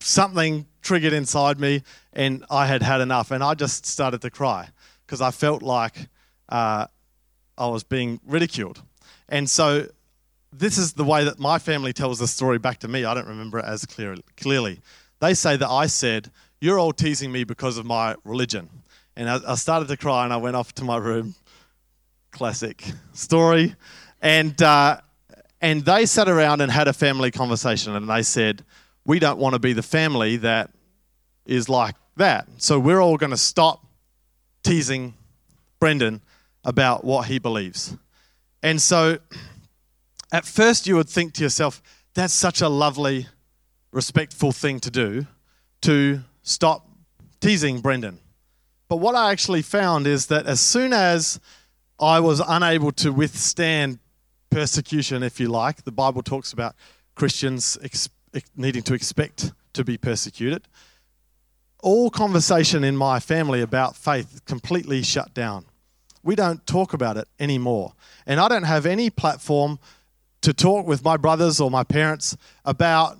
something 0.00 0.66
triggered 0.82 1.12
inside 1.12 1.60
me, 1.60 1.82
and 2.12 2.44
I 2.50 2.66
had 2.66 2.82
had 2.82 3.00
enough, 3.00 3.30
and 3.30 3.44
I 3.44 3.54
just 3.54 3.86
started 3.86 4.22
to 4.22 4.30
cry 4.30 4.68
because 5.06 5.20
I 5.20 5.30
felt 5.30 5.62
like 5.62 6.08
uh, 6.48 6.86
I 7.56 7.66
was 7.68 7.84
being 7.84 8.20
ridiculed. 8.26 8.82
And 9.28 9.48
so 9.48 9.86
this 10.52 10.78
is 10.78 10.94
the 10.94 11.04
way 11.04 11.24
that 11.24 11.38
my 11.38 11.58
family 11.58 11.92
tells 11.92 12.18
the 12.18 12.26
story 12.26 12.58
back 12.58 12.78
to 12.80 12.88
me. 12.88 13.04
I 13.04 13.14
don't 13.14 13.28
remember 13.28 13.58
it 13.58 13.64
as 13.64 13.84
clear, 13.84 14.16
clearly. 14.36 14.80
They 15.20 15.34
say 15.34 15.56
that 15.56 15.68
I 15.68 15.86
said, 15.86 16.30
You're 16.60 16.78
all 16.78 16.92
teasing 16.92 17.30
me 17.30 17.44
because 17.44 17.78
of 17.78 17.86
my 17.86 18.14
religion. 18.24 18.68
And 19.16 19.28
I, 19.28 19.40
I 19.46 19.54
started 19.56 19.88
to 19.88 19.96
cry 19.96 20.24
and 20.24 20.32
I 20.32 20.36
went 20.36 20.56
off 20.56 20.72
to 20.74 20.84
my 20.84 20.96
room. 20.96 21.34
Classic 22.30 22.82
story. 23.12 23.74
And, 24.22 24.60
uh, 24.62 25.00
and 25.60 25.84
they 25.84 26.06
sat 26.06 26.28
around 26.28 26.60
and 26.60 26.70
had 26.70 26.88
a 26.88 26.92
family 26.92 27.30
conversation 27.30 27.94
and 27.94 28.08
they 28.08 28.22
said, 28.22 28.64
We 29.04 29.18
don't 29.18 29.38
want 29.38 29.54
to 29.54 29.58
be 29.58 29.72
the 29.72 29.82
family 29.82 30.36
that 30.38 30.70
is 31.46 31.68
like 31.68 31.96
that. 32.16 32.46
So 32.58 32.78
we're 32.78 33.00
all 33.00 33.16
going 33.16 33.30
to 33.30 33.36
stop 33.36 33.84
teasing 34.62 35.14
Brendan 35.80 36.20
about 36.64 37.04
what 37.04 37.26
he 37.26 37.38
believes. 37.38 37.96
And 38.62 38.80
so 38.80 39.18
at 40.32 40.44
first 40.44 40.86
you 40.86 40.96
would 40.96 41.08
think 41.08 41.34
to 41.34 41.42
yourself, 41.42 41.82
that's 42.14 42.34
such 42.34 42.60
a 42.60 42.68
lovely, 42.68 43.26
respectful 43.92 44.52
thing 44.52 44.80
to 44.80 44.90
do 44.90 45.26
to 45.82 46.20
stop 46.42 46.88
teasing 47.40 47.80
Brendan. 47.80 48.18
But 48.88 48.96
what 48.96 49.14
I 49.14 49.30
actually 49.32 49.62
found 49.62 50.06
is 50.06 50.26
that 50.26 50.46
as 50.46 50.60
soon 50.60 50.92
as 50.92 51.40
I 52.00 52.20
was 52.20 52.40
unable 52.46 52.92
to 52.92 53.12
withstand 53.12 53.98
persecution, 54.50 55.22
if 55.22 55.38
you 55.38 55.48
like, 55.48 55.84
the 55.84 55.92
Bible 55.92 56.22
talks 56.22 56.52
about 56.52 56.74
Christians 57.14 57.76
ex- 57.82 58.08
needing 58.56 58.82
to 58.82 58.94
expect 58.94 59.52
to 59.74 59.84
be 59.84 59.98
persecuted. 59.98 60.66
All 61.80 62.10
conversation 62.10 62.82
in 62.82 62.96
my 62.96 63.20
family 63.20 63.60
about 63.60 63.96
faith 63.96 64.42
completely 64.46 65.02
shut 65.02 65.34
down 65.34 65.66
we 66.22 66.34
don't 66.34 66.66
talk 66.66 66.92
about 66.92 67.16
it 67.16 67.26
anymore. 67.38 67.94
And 68.26 68.38
I 68.40 68.48
don't 68.48 68.64
have 68.64 68.86
any 68.86 69.10
platform 69.10 69.78
to 70.42 70.52
talk 70.52 70.86
with 70.86 71.04
my 71.04 71.16
brothers 71.16 71.60
or 71.60 71.70
my 71.70 71.84
parents 71.84 72.36
about 72.64 73.18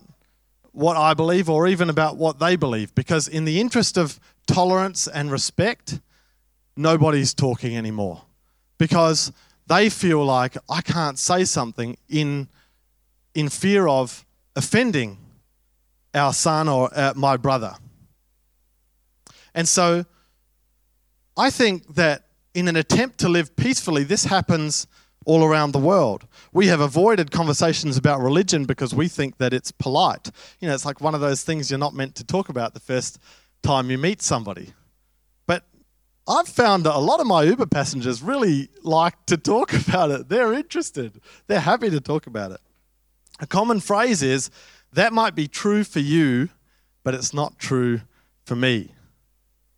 what 0.73 0.97
I 0.97 1.15
believe 1.15 1.51
or 1.51 1.67
even 1.67 1.91
about 1.91 2.17
what 2.17 2.39
they 2.39 2.57
believe 2.57 2.95
because, 2.95 3.27
in 3.27 3.45
the 3.45 3.61
interest 3.61 3.97
of 3.97 4.21
tolerance 4.47 5.09
and 5.09 5.31
respect, 5.31 6.01
nobody's 6.77 7.35
talking 7.35 7.77
anymore 7.77 8.23
because 8.79 9.33
they 9.67 9.91
feel 9.91 10.25
like 10.25 10.57
I 10.69 10.81
can't 10.81 11.19
say 11.19 11.45
something 11.45 11.97
in, 12.09 12.49
in 13.35 13.49
fear 13.49 13.89
of 13.89 14.25
offending 14.57 15.19
our 16.15 16.33
son 16.33 16.69
or 16.69 16.91
uh, 16.95 17.13
my 17.17 17.37
brother. 17.37 17.75
And 19.55 19.69
so 19.69 20.07
I 21.37 21.51
think 21.51 21.95
that 21.95 22.27
in 22.55 22.69
an 22.69 22.77
attempt 22.77 23.19
to 23.19 23.29
live 23.29 23.55
peacefully, 23.57 24.05
this 24.05 24.25
happens 24.25 24.87
all 25.29 25.45
around 25.45 25.73
the 25.73 25.79
world. 25.79 26.27
We 26.55 26.69
have 26.69 26.81
avoided 26.81 27.31
conversations 27.31 27.99
about 27.99 28.23
religion 28.23 28.65
because 28.65 28.95
we 28.95 29.09
think 29.09 29.37
that 29.37 29.53
it's 29.53 29.71
polite. 29.71 30.31
You 30.59 30.69
know, 30.69 30.75
it's 30.75 30.87
like 30.87 31.03
one 31.03 31.15
of 31.15 31.21
those 31.21 31.45
things 31.45 31.71
you're 31.71 31.79
not 31.79 31.93
meant 31.93 32.15
to 32.15 32.25
talk 32.25 32.49
about 32.49 32.73
the 32.73 32.81
first 32.81 33.19
time 33.63 33.91
you 33.91 33.99
meet 33.99 34.23
somebody. 34.23 34.73
But 35.47 35.67
I've 36.27 36.49
found 36.49 36.85
that 36.85 36.97
a 36.97 36.99
lot 36.99 37.21
of 37.21 37.27
my 37.27 37.43
Uber 37.43 37.67
passengers 37.67 38.23
really 38.23 38.71
like 38.83 39.27
to 39.27 39.37
talk 39.37 39.75
about 39.87 40.11
it. 40.11 40.31
They're 40.31 40.55
interested, 40.55 41.21
they're 41.47 41.61
happy 41.61 41.91
to 41.91 42.01
talk 42.01 42.27
about 42.27 42.53
it. 42.53 42.61
A 43.39 43.47
common 43.47 43.81
phrase 43.81 44.23
is, 44.23 44.51
that 44.95 45.13
might 45.13 45.35
be 45.35 45.47
true 45.47 45.85
for 45.85 46.01
you, 46.01 46.49
but 47.05 47.13
it's 47.13 47.35
not 47.35 47.59
true 47.59 48.01
for 48.47 48.57
me. 48.57 48.95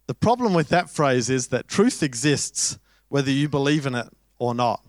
The 0.06 0.14
problem 0.14 0.54
with 0.54 0.68
that 0.68 0.90
phrase 0.90 1.28
is 1.28 1.48
that 1.48 1.66
truth 1.66 2.04
exists 2.04 2.78
whether 3.08 3.32
you 3.32 3.48
believe 3.48 3.84
in 3.84 3.96
it 3.96 4.06
or 4.38 4.54
not. 4.54 4.84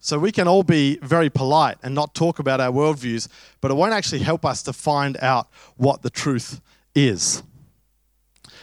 So 0.00 0.18
we 0.18 0.32
can 0.32 0.48
all 0.48 0.62
be 0.62 0.96
very 1.02 1.28
polite 1.28 1.76
and 1.82 1.94
not 1.94 2.14
talk 2.14 2.38
about 2.38 2.58
our 2.58 2.72
worldviews, 2.72 3.28
but 3.60 3.70
it 3.70 3.74
won't 3.74 3.92
actually 3.92 4.20
help 4.20 4.46
us 4.46 4.62
to 4.62 4.72
find 4.72 5.18
out 5.20 5.48
what 5.76 6.00
the 6.00 6.08
truth 6.08 6.62
is. 6.94 7.42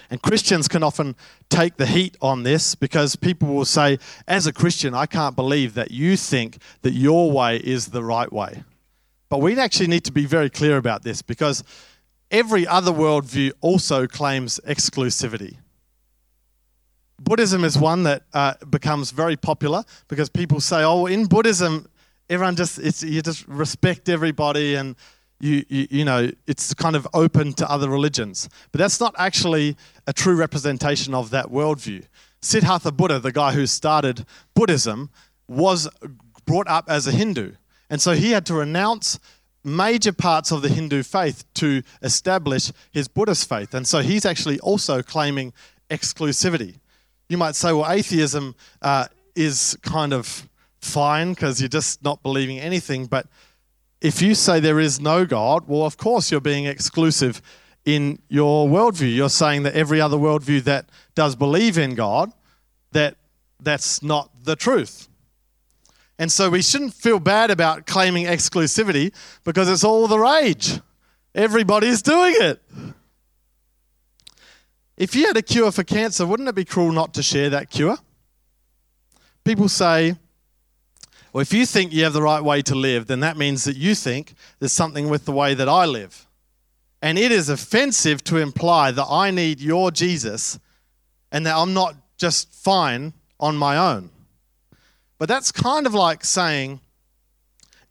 And 0.09 0.21
Christians 0.21 0.67
can 0.67 0.81
often 0.81 1.15
take 1.49 1.77
the 1.77 1.85
heat 1.85 2.17
on 2.21 2.41
this 2.41 2.73
because 2.73 3.15
people 3.15 3.49
will 3.49 3.65
say, 3.65 3.99
as 4.27 4.47
a 4.47 4.53
Christian, 4.53 4.95
I 4.95 5.05
can't 5.05 5.35
believe 5.35 5.75
that 5.75 5.91
you 5.91 6.17
think 6.17 6.57
that 6.81 6.93
your 6.93 7.31
way 7.31 7.57
is 7.57 7.87
the 7.87 8.03
right 8.03 8.31
way. 8.31 8.63
But 9.29 9.39
we 9.39 9.59
actually 9.59 9.87
need 9.87 10.05
to 10.05 10.11
be 10.11 10.25
very 10.25 10.49
clear 10.49 10.77
about 10.77 11.03
this 11.03 11.21
because 11.21 11.63
every 12.31 12.65
other 12.65 12.91
worldview 12.91 13.51
also 13.61 14.07
claims 14.07 14.59
exclusivity. 14.65 15.57
Buddhism 17.19 17.63
is 17.63 17.77
one 17.77 18.03
that 18.03 18.23
uh, 18.33 18.53
becomes 18.69 19.11
very 19.11 19.35
popular 19.35 19.83
because 20.07 20.29
people 20.29 20.59
say, 20.59 20.83
"Oh, 20.83 21.07
in 21.07 21.25
Buddhism, 21.25 21.87
everyone 22.29 22.55
just 22.55 23.03
you 23.03 23.21
just 23.21 23.47
respect 23.47 24.07
everybody 24.07 24.75
and 24.75 24.95
you, 25.39 25.65
you, 25.67 25.87
you 25.89 26.05
know 26.05 26.29
it's 26.45 26.73
kind 26.73 26.95
of 26.95 27.07
open 27.13 27.53
to 27.53 27.69
other 27.69 27.89
religions." 27.89 28.47
But 28.71 28.79
that's 28.79 28.99
not 28.99 29.15
actually 29.17 29.75
a 30.05 30.13
true 30.13 30.35
representation 30.35 31.13
of 31.13 31.31
that 31.31 31.47
worldview. 31.47 32.05
Siddhartha 32.41 32.91
Buddha, 32.91 33.19
the 33.19 33.31
guy 33.31 33.53
who 33.53 33.65
started 33.65 34.25
Buddhism, 34.53 35.09
was 35.47 35.89
brought 36.45 36.67
up 36.67 36.85
as 36.87 37.07
a 37.07 37.11
Hindu, 37.11 37.53
and 37.89 37.99
so 37.99 38.13
he 38.13 38.31
had 38.31 38.45
to 38.45 38.53
renounce 38.53 39.19
major 39.63 40.13
parts 40.13 40.51
of 40.51 40.61
the 40.61 40.69
Hindu 40.69 41.03
faith 41.03 41.43
to 41.55 41.81
establish 42.01 42.71
his 42.91 43.07
Buddhist 43.07 43.49
faith. 43.49 43.73
And 43.73 43.85
so 43.87 43.99
he's 43.99 44.25
actually 44.25 44.59
also 44.61 45.01
claiming 45.01 45.51
exclusivity. 45.89 46.79
You 47.29 47.37
might 47.37 47.55
say, 47.55 47.73
well, 47.73 47.91
atheism 47.91 48.55
uh, 48.81 49.07
is 49.35 49.77
kind 49.81 50.13
of 50.13 50.47
fine 50.81 51.33
because 51.33 51.61
you're 51.61 51.69
just 51.69 52.03
not 52.03 52.23
believing 52.23 52.59
anything. 52.59 53.05
But 53.05 53.27
if 54.01 54.21
you 54.21 54.35
say 54.35 54.59
there 54.59 54.79
is 54.79 54.99
no 54.99 55.25
God, 55.25 55.67
well, 55.67 55.85
of 55.85 55.97
course 55.97 56.31
you're 56.31 56.41
being 56.41 56.65
exclusive 56.65 57.41
in 57.85 58.19
your 58.29 58.67
worldview. 58.67 59.15
You're 59.15 59.29
saying 59.29 59.63
that 59.63 59.73
every 59.73 60.01
other 60.01 60.17
worldview 60.17 60.63
that 60.63 60.89
does 61.15 61.35
believe 61.35 61.77
in 61.77 61.95
God, 61.95 62.31
that 62.91 63.15
that's 63.59 64.03
not 64.03 64.29
the 64.43 64.55
truth. 64.55 65.07
And 66.19 66.31
so 66.31 66.49
we 66.49 66.61
shouldn't 66.61 66.93
feel 66.93 67.19
bad 67.19 67.51
about 67.51 67.85
claiming 67.85 68.25
exclusivity 68.25 69.13
because 69.43 69.69
it's 69.69 69.83
all 69.83 70.07
the 70.07 70.19
rage. 70.19 70.79
Everybody's 71.35 72.01
doing 72.01 72.33
it. 72.37 72.61
If 74.97 75.15
you 75.15 75.27
had 75.27 75.37
a 75.37 75.43
cure 75.43 75.71
for 75.71 75.83
cancer, 75.83 76.25
wouldn't 76.25 76.49
it 76.49 76.55
be 76.55 76.65
cruel 76.65 76.91
not 76.91 77.13
to 77.13 77.23
share 77.23 77.51
that 77.51 77.69
cure? 77.69 77.97
People 79.43 79.69
say, 79.69 80.15
well, 81.31 81.41
if 81.41 81.53
you 81.53 81.65
think 81.65 81.93
you 81.93 82.03
have 82.03 82.13
the 82.13 82.21
right 82.21 82.43
way 82.43 82.63
to 82.63 82.73
live, 82.73 83.05
then 83.05 83.19
that 83.19 83.37
means 83.37 83.63
that 83.65 83.77
you 83.77 83.93
think 83.93 84.33
there's 84.59 84.71
something 84.71 85.07
with 85.07 85.25
the 85.25 85.31
way 85.31 85.53
that 85.53 85.69
I 85.69 85.85
live. 85.85 86.25
And 87.01 87.19
it 87.19 87.31
is 87.31 87.47
offensive 87.47 88.23
to 88.25 88.37
imply 88.37 88.89
that 88.91 89.05
I 89.05 89.29
need 89.29 89.59
your 89.59 89.91
Jesus 89.91 90.57
and 91.31 91.45
that 91.45 91.55
I'm 91.55 91.73
not 91.73 91.95
just 92.17 92.51
fine 92.51 93.13
on 93.39 93.55
my 93.55 93.77
own. 93.77 94.09
But 95.19 95.29
that's 95.29 95.51
kind 95.51 95.85
of 95.85 95.93
like 95.93 96.25
saying 96.25 96.79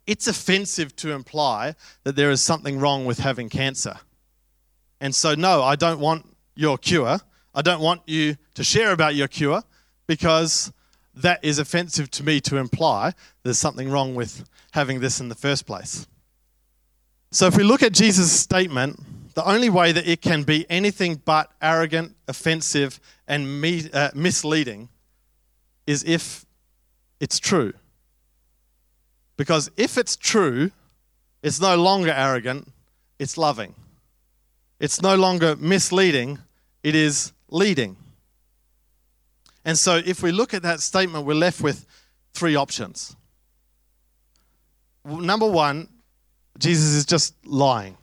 it's 0.06 0.26
offensive 0.26 0.96
to 0.96 1.12
imply 1.12 1.74
that 2.04 2.16
there 2.16 2.30
is 2.30 2.40
something 2.40 2.80
wrong 2.80 3.04
with 3.04 3.18
having 3.18 3.48
cancer. 3.48 3.96
And 5.00 5.14
so, 5.14 5.34
no, 5.34 5.62
I 5.62 5.76
don't 5.76 6.00
want 6.00 6.26
your 6.56 6.78
cure. 6.78 7.20
I 7.54 7.62
don't 7.62 7.80
want 7.80 8.02
you 8.06 8.36
to 8.54 8.64
share 8.64 8.92
about 8.92 9.14
your 9.14 9.28
cure 9.28 9.62
because 10.06 10.72
that 11.14 11.44
is 11.44 11.58
offensive 11.58 12.10
to 12.12 12.24
me 12.24 12.40
to 12.40 12.56
imply 12.56 13.14
there's 13.42 13.58
something 13.58 13.90
wrong 13.90 14.14
with 14.14 14.44
having 14.72 15.00
this 15.00 15.20
in 15.20 15.28
the 15.28 15.34
first 15.34 15.66
place. 15.66 16.06
So 17.30 17.46
if 17.46 17.56
we 17.56 17.62
look 17.62 17.82
at 17.82 17.92
Jesus' 17.92 18.32
statement, 18.32 19.00
the 19.34 19.46
only 19.46 19.68
way 19.68 19.92
that 19.92 20.08
it 20.08 20.22
can 20.22 20.42
be 20.42 20.64
anything 20.70 21.20
but 21.24 21.50
arrogant, 21.60 22.16
offensive, 22.28 23.00
and 23.28 23.60
me, 23.60 23.90
uh, 23.92 24.10
misleading 24.14 24.88
is 25.86 26.02
if 26.04 26.46
it's 27.20 27.38
true. 27.38 27.72
Because 29.36 29.70
if 29.76 29.98
it's 29.98 30.16
true, 30.16 30.70
it's 31.42 31.60
no 31.60 31.76
longer 31.76 32.10
arrogant, 32.10 32.72
it's 33.18 33.36
loving. 33.36 33.74
It's 34.80 35.00
no 35.00 35.16
longer 35.16 35.56
misleading, 35.56 36.38
it 36.86 36.94
is 36.94 37.32
leading. 37.48 37.96
And 39.64 39.76
so 39.76 40.00
if 40.06 40.22
we 40.22 40.30
look 40.30 40.54
at 40.54 40.62
that 40.62 40.78
statement, 40.78 41.26
we're 41.26 41.34
left 41.34 41.60
with 41.60 41.84
three 42.32 42.54
options. 42.54 43.16
Number 45.04 45.50
one, 45.50 45.88
Jesus 46.60 46.90
is 46.90 47.04
just 47.04 47.34
lying. 47.44 47.98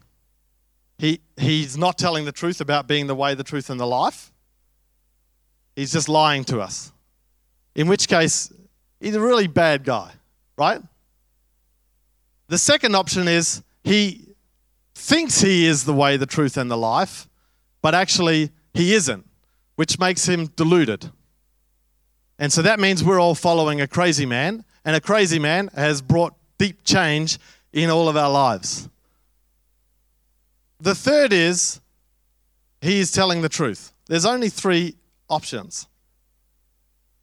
He, 0.97 1.21
he's 1.37 1.77
not 1.77 1.97
telling 1.97 2.25
the 2.25 2.33
truth 2.33 2.59
about 2.59 2.85
being 2.85 3.07
the 3.07 3.15
way, 3.15 3.35
the 3.35 3.43
truth, 3.45 3.69
and 3.69 3.79
the 3.79 3.87
life. 3.87 4.33
He's 5.77 5.93
just 5.93 6.09
lying 6.09 6.43
to 6.45 6.59
us. 6.59 6.91
In 7.75 7.87
which 7.87 8.09
case, 8.09 8.51
he's 8.99 9.15
a 9.15 9.21
really 9.21 9.47
bad 9.47 9.85
guy, 9.85 10.11
right? 10.57 10.81
The 12.49 12.57
second 12.57 12.97
option 12.97 13.29
is 13.29 13.63
he 13.85 14.27
thinks 14.93 15.39
he 15.39 15.67
is 15.67 15.85
the 15.85 15.93
way, 15.93 16.17
the 16.17 16.25
truth, 16.25 16.57
and 16.57 16.69
the 16.69 16.77
life, 16.77 17.29
but 17.81 17.95
actually 17.95 18.51
he 18.73 18.93
isn't, 18.93 19.27
which 19.75 19.99
makes 19.99 20.27
him 20.27 20.47
deluded. 20.55 21.11
And 22.39 22.51
so 22.51 22.61
that 22.61 22.79
means 22.79 23.03
we're 23.03 23.19
all 23.19 23.35
following 23.35 23.81
a 23.81 23.87
crazy 23.87 24.25
man, 24.25 24.65
and 24.83 24.95
a 24.95 25.01
crazy 25.01 25.39
man 25.39 25.69
has 25.75 26.01
brought 26.01 26.33
deep 26.57 26.83
change 26.83 27.39
in 27.71 27.89
all 27.89 28.09
of 28.09 28.17
our 28.17 28.29
lives. 28.29 28.89
The 30.79 30.95
third 30.95 31.31
is 31.31 31.79
he 32.81 32.99
is 32.99 33.11
telling 33.11 33.41
the 33.41 33.49
truth. 33.49 33.93
There's 34.07 34.25
only 34.25 34.49
three 34.49 34.95
options. 35.29 35.87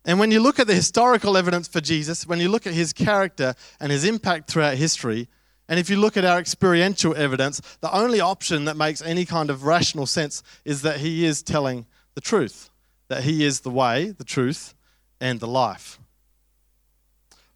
And 0.07 0.19
when 0.19 0.31
you 0.31 0.41
look 0.41 0.59
at 0.59 0.67
the 0.67 0.75
historical 0.75 1.37
evidence 1.37 1.69
for 1.69 1.81
Jesus, 1.81 2.27
when 2.27 2.41
you 2.41 2.49
look 2.49 2.67
at 2.67 2.73
his 2.73 2.93
character 2.93 3.55
and 3.79 3.93
his 3.93 4.05
impact 4.05 4.51
throughout 4.51 4.77
history, 4.77 5.29
and 5.71 5.79
if 5.79 5.89
you 5.89 5.97
look 5.97 6.17
at 6.17 6.25
our 6.25 6.41
experiential 6.41 7.17
evidence, 7.17 7.61
the 7.81 7.97
only 7.97 8.21
option 8.21 8.65
that 8.65 8.77
makes 8.77 9.01
any 9.01 9.25
kind 9.25 9.51
of 9.51 9.63
rational 9.63 10.05
sense 10.05 10.43
is 10.65 10.83
that 10.83 10.99
he 10.99 11.25
is 11.25 11.45
telling 11.45 11.87
the 12.17 12.21
truth, 12.21 12.71
that 13.07 13.23
he 13.23 13.45
is 13.45 13.61
the 13.61 13.71
way, 13.71 14.11
the 14.11 14.25
truth, 14.25 14.75
and 15.21 15.39
the 15.39 15.47
life. 15.47 16.01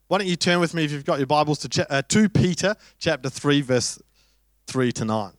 Why 0.07 0.19
don't 0.19 0.29
you 0.29 0.37
turn 0.37 0.61
with 0.61 0.75
me, 0.75 0.85
if 0.85 0.93
you've 0.93 1.05
got 1.05 1.19
your 1.19 1.27
Bibles, 1.27 1.59
to, 1.59 1.93
uh, 1.93 2.03
2 2.03 2.29
Peter 2.29 2.77
chapter 3.01 3.29
3, 3.29 3.61
verse 3.63 3.99
3 4.69 4.93
to 4.93 5.05
9. 5.05 5.33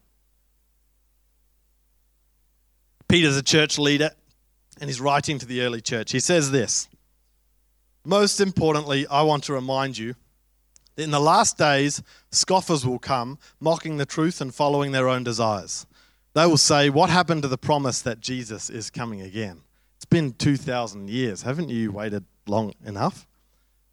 Peter's 3.08 3.38
a 3.38 3.42
church 3.42 3.78
leader, 3.78 4.10
and 4.82 4.90
he's 4.90 5.00
writing 5.00 5.38
to 5.38 5.46
the 5.46 5.62
early 5.62 5.80
church. 5.80 6.12
He 6.12 6.20
says 6.20 6.50
this 6.50 6.88
Most 8.04 8.38
importantly, 8.38 9.06
I 9.06 9.22
want 9.22 9.44
to 9.44 9.54
remind 9.54 9.96
you 9.96 10.14
in 10.96 11.10
the 11.10 11.20
last 11.20 11.58
days, 11.58 12.02
scoffers 12.30 12.86
will 12.86 12.98
come, 12.98 13.38
mocking 13.60 13.96
the 13.96 14.06
truth 14.06 14.40
and 14.40 14.54
following 14.54 14.92
their 14.92 15.08
own 15.08 15.24
desires. 15.24 15.86
They 16.34 16.46
will 16.46 16.56
say, 16.56 16.90
What 16.90 17.10
happened 17.10 17.42
to 17.42 17.48
the 17.48 17.58
promise 17.58 18.02
that 18.02 18.20
Jesus 18.20 18.70
is 18.70 18.90
coming 18.90 19.22
again? 19.22 19.62
It's 19.96 20.04
been 20.04 20.32
2,000 20.32 21.08
years. 21.08 21.42
Haven't 21.42 21.70
you 21.70 21.92
waited 21.92 22.24
long 22.46 22.74
enough? 22.84 23.26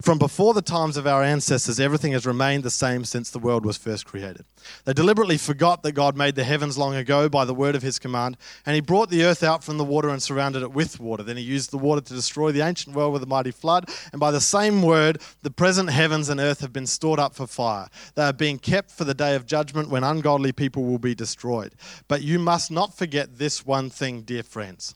From 0.04 0.18
before 0.18 0.54
the 0.54 0.62
times 0.62 0.98
of 0.98 1.08
our 1.08 1.24
ancestors, 1.24 1.80
everything 1.80 2.12
has 2.12 2.26
remained 2.26 2.66
the 2.66 2.70
same 2.70 3.06
since 3.06 3.30
the 3.30 3.40
world 3.40 3.66
was 3.66 3.78
first 3.78 4.06
created. 4.06 4.44
They 4.84 4.92
deliberately 4.92 5.38
forgot 5.38 5.82
that 5.84 5.94
God 5.94 6.18
made 6.18 6.36
the 6.36 6.44
heavens 6.44 6.78
long 6.78 6.94
ago 6.94 7.30
by 7.30 7.46
the 7.46 7.54
word 7.54 7.74
of 7.74 7.84
his 7.84 8.00
command, 8.00 8.36
and 8.66 8.76
he 8.76 8.82
brought 8.82 9.10
the 9.10 9.24
earth 9.24 9.44
out 9.44 9.64
from 9.64 9.78
the 9.78 9.86
water 9.86 10.10
and 10.10 10.22
surrounded 10.22 10.62
it 10.62 10.74
with 10.74 11.00
water. 11.00 11.24
Then 11.24 11.38
he 11.38 11.44
used 11.44 11.72
the 11.72 11.78
water 11.78 12.02
to 12.02 12.14
destroy 12.14 12.52
the 12.52 12.60
ancient 12.60 12.98
world 12.98 13.14
with 13.14 13.24
a 13.24 13.28
mighty 13.28 13.52
flood, 13.52 13.90
and 14.12 14.20
by 14.20 14.32
the 14.32 14.42
same 14.42 14.82
word, 14.82 15.22
the 15.42 15.50
present 15.50 15.90
heavens 15.90 16.28
and 16.28 16.42
earth 16.42 16.60
have 16.60 16.74
been 16.74 16.86
stored 16.86 17.18
up 17.18 17.34
for 17.34 17.48
fire. 17.48 17.88
They 18.16 18.24
are 18.24 18.34
being 18.34 18.60
kept 18.60 18.92
for 18.92 19.06
the 19.06 19.14
day 19.14 19.36
of 19.36 19.46
judgment 19.46 19.88
when 19.88 20.04
ungodly 20.04 20.52
people 20.52 20.84
will 20.84 21.00
be 21.00 21.16
destroyed. 21.16 21.76
But 22.10 22.24
you 22.24 22.40
must 22.40 22.72
not 22.72 22.94
forget 22.94 23.38
this 23.38 23.66
one 23.66 23.90
thing, 23.90 24.24
dear 24.24 24.44
friends. 24.44 24.96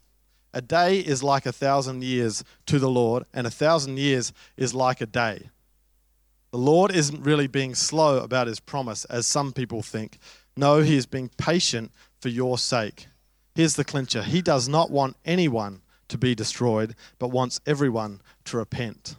A 0.57 0.61
day 0.61 0.97
is 0.97 1.21
like 1.21 1.45
a 1.45 1.51
thousand 1.51 2.03
years 2.03 2.43
to 2.65 2.79
the 2.79 2.89
Lord, 2.89 3.25
and 3.31 3.45
a 3.45 3.51
thousand 3.51 3.99
years 3.99 4.33
is 4.57 4.73
like 4.73 5.01
a 5.01 5.05
day. 5.05 5.51
The 6.49 6.57
Lord 6.57 6.91
isn't 6.91 7.21
really 7.21 7.45
being 7.45 7.75
slow 7.75 8.23
about 8.23 8.47
his 8.47 8.59
promise, 8.59 9.05
as 9.05 9.27
some 9.27 9.53
people 9.53 9.83
think. 9.83 10.17
No, 10.55 10.79
he 10.79 10.97
is 10.97 11.05
being 11.05 11.29
patient 11.37 11.91
for 12.19 12.29
your 12.29 12.57
sake. 12.57 13.05
Here's 13.53 13.75
the 13.75 13.83
clincher 13.83 14.23
He 14.23 14.41
does 14.41 14.67
not 14.67 14.89
want 14.89 15.15
anyone 15.25 15.83
to 16.07 16.17
be 16.17 16.33
destroyed, 16.33 16.95
but 17.19 17.27
wants 17.27 17.61
everyone 17.67 18.19
to 18.45 18.57
repent. 18.57 19.15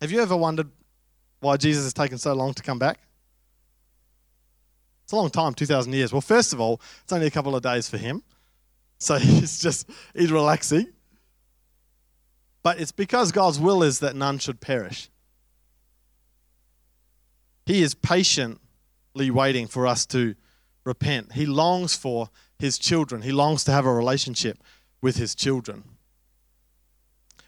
Have 0.00 0.10
you 0.10 0.20
ever 0.20 0.36
wondered 0.36 0.72
why 1.38 1.56
Jesus 1.56 1.84
has 1.84 1.94
taken 1.94 2.18
so 2.18 2.32
long 2.32 2.52
to 2.54 2.64
come 2.64 2.80
back? 2.80 2.98
It's 5.04 5.12
a 5.12 5.16
long 5.16 5.30
time, 5.30 5.54
2,000 5.54 5.92
years. 5.92 6.12
Well, 6.12 6.20
first 6.20 6.52
of 6.52 6.60
all, 6.60 6.80
it's 7.04 7.12
only 7.12 7.28
a 7.28 7.30
couple 7.30 7.54
of 7.54 7.62
days 7.62 7.88
for 7.88 7.96
him. 7.96 8.24
So 8.98 9.16
he's 9.18 9.60
just, 9.60 9.88
he's 10.14 10.32
relaxing. 10.32 10.88
But 12.62 12.80
it's 12.80 12.92
because 12.92 13.30
God's 13.30 13.60
will 13.60 13.82
is 13.82 13.98
that 14.00 14.16
none 14.16 14.38
should 14.38 14.60
perish. 14.60 15.10
He 17.66 17.82
is 17.82 17.94
patiently 17.94 19.30
waiting 19.30 19.66
for 19.66 19.86
us 19.86 20.06
to 20.06 20.34
repent. 20.84 21.32
He 21.32 21.46
longs 21.46 21.94
for 21.94 22.30
his 22.58 22.78
children, 22.78 23.22
he 23.22 23.32
longs 23.32 23.64
to 23.64 23.72
have 23.72 23.84
a 23.84 23.92
relationship 23.92 24.62
with 25.02 25.16
his 25.16 25.34
children. 25.34 25.84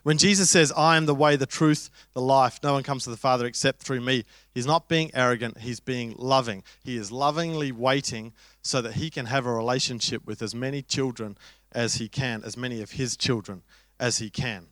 When 0.07 0.19
Jesus 0.19 0.49
says, 0.49 0.73
I 0.77 0.97
am 0.97 1.07
the 1.07 1.16
way, 1.16 1.35
the 1.35 1.47
truth, 1.47 1.90
the 2.12 2.21
life, 2.21 2.61
no 2.62 2.75
one 2.75 2.85
comes 2.85 3.03
to 3.03 3.11
the 3.11 3.16
Father 3.16 3.45
except 3.45 3.83
through 3.83 4.03
me, 4.03 4.25
he's 4.55 4.64
not 4.64 4.88
being 4.88 5.11
arrogant, 5.14 5.59
he's 5.59 5.81
being 5.81 6.14
loving. 6.16 6.62
He 6.85 6.97
is 6.97 7.11
lovingly 7.11 7.73
waiting 7.73 8.33
so 8.62 8.81
that 8.83 8.92
he 8.92 9.11
can 9.11 9.27
have 9.27 9.47
a 9.47 9.53
relationship 9.53 10.25
with 10.25 10.42
as 10.42 10.55
many 10.55 10.81
children 10.81 11.37
as 11.73 11.97
he 11.97 12.09
can, 12.09 12.45
as 12.45 12.57
many 12.57 12.81
of 12.83 12.92
his 12.92 13.16
children 13.16 13.64
as 13.99 14.19
he 14.19 14.31
can. 14.31 14.69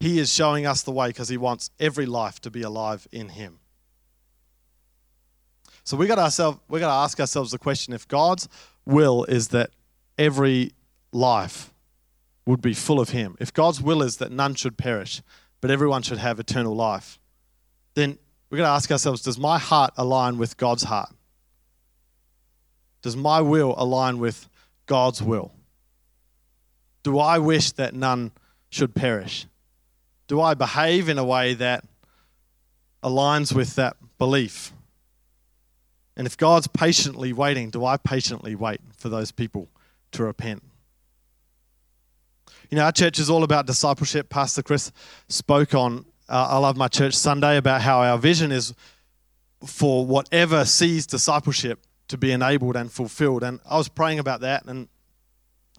He 0.00 0.18
is 0.18 0.34
showing 0.34 0.66
us 0.66 0.82
the 0.82 0.90
way 0.90 1.10
because 1.10 1.28
he 1.28 1.36
wants 1.36 1.70
every 1.78 2.06
life 2.06 2.40
to 2.40 2.50
be 2.50 2.62
alive 2.62 3.06
in 3.12 3.28
him. 3.28 3.60
So 5.84 5.96
we 5.96 6.08
got 6.08 6.18
ourselves 6.18 6.58
we 6.68 6.80
got 6.80 6.88
to 6.88 7.04
ask 7.04 7.20
ourselves 7.20 7.52
the 7.52 7.58
question 7.58 7.94
if 7.94 8.08
God's 8.08 8.48
will 8.84 9.22
is 9.22 9.46
that 9.48 9.70
every 10.18 10.72
life 11.12 11.70
would 12.46 12.60
be 12.60 12.74
full 12.74 13.00
of 13.00 13.10
Him, 13.10 13.36
if 13.40 13.52
God's 13.52 13.80
will 13.80 14.02
is 14.02 14.18
that 14.18 14.30
none 14.30 14.54
should 14.54 14.76
perish, 14.76 15.22
but 15.60 15.70
everyone 15.70 16.02
should 16.02 16.18
have 16.18 16.38
eternal 16.38 16.74
life, 16.74 17.18
then 17.94 18.18
we're 18.50 18.58
going 18.58 18.68
to 18.68 18.72
ask 18.72 18.90
ourselves 18.90 19.22
Does 19.22 19.38
my 19.38 19.58
heart 19.58 19.92
align 19.96 20.38
with 20.38 20.56
God's 20.56 20.84
heart? 20.84 21.10
Does 23.02 23.16
my 23.16 23.40
will 23.40 23.74
align 23.76 24.18
with 24.18 24.48
God's 24.86 25.22
will? 25.22 25.52
Do 27.02 27.18
I 27.18 27.38
wish 27.38 27.72
that 27.72 27.94
none 27.94 28.32
should 28.70 28.94
perish? 28.94 29.46
Do 30.26 30.40
I 30.40 30.54
behave 30.54 31.08
in 31.08 31.18
a 31.18 31.24
way 31.24 31.54
that 31.54 31.84
aligns 33.02 33.54
with 33.54 33.74
that 33.74 33.96
belief? 34.18 34.72
And 36.16 36.26
if 36.26 36.36
God's 36.36 36.66
patiently 36.66 37.32
waiting, 37.32 37.70
do 37.70 37.84
I 37.84 37.96
patiently 37.96 38.54
wait 38.54 38.80
for 38.96 39.08
those 39.08 39.32
people 39.32 39.68
to 40.12 40.24
repent? 40.24 40.62
You 42.70 42.76
know, 42.76 42.84
our 42.84 42.92
church 42.92 43.18
is 43.18 43.28
all 43.28 43.44
about 43.44 43.66
discipleship. 43.66 44.30
Pastor 44.30 44.62
Chris 44.62 44.90
spoke 45.28 45.74
on 45.74 46.06
uh, 46.28 46.46
I 46.50 46.58
Love 46.58 46.76
My 46.76 46.88
Church 46.88 47.14
Sunday 47.14 47.58
about 47.58 47.82
how 47.82 48.00
our 48.00 48.16
vision 48.16 48.50
is 48.50 48.74
for 49.66 50.06
whatever 50.06 50.64
sees 50.64 51.06
discipleship 51.06 51.80
to 52.08 52.16
be 52.16 52.32
enabled 52.32 52.76
and 52.76 52.90
fulfilled. 52.90 53.42
And 53.42 53.60
I 53.68 53.76
was 53.76 53.88
praying 53.88 54.18
about 54.18 54.40
that, 54.40 54.64
and 54.64 54.88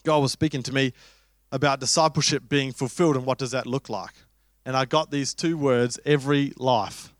God 0.03 0.19
was 0.19 0.31
speaking 0.31 0.61
to 0.63 0.73
me 0.73 0.93
about 1.51 1.79
discipleship 1.79 2.43
being 2.47 2.71
fulfilled 2.71 3.15
and 3.15 3.25
what 3.25 3.39
does 3.39 3.51
that 3.51 3.65
look 3.65 3.89
like. 3.89 4.13
And 4.65 4.77
I 4.77 4.85
got 4.85 5.09
these 5.09 5.33
two 5.33 5.57
words 5.57 5.99
every 6.05 6.53
life. 6.57 7.13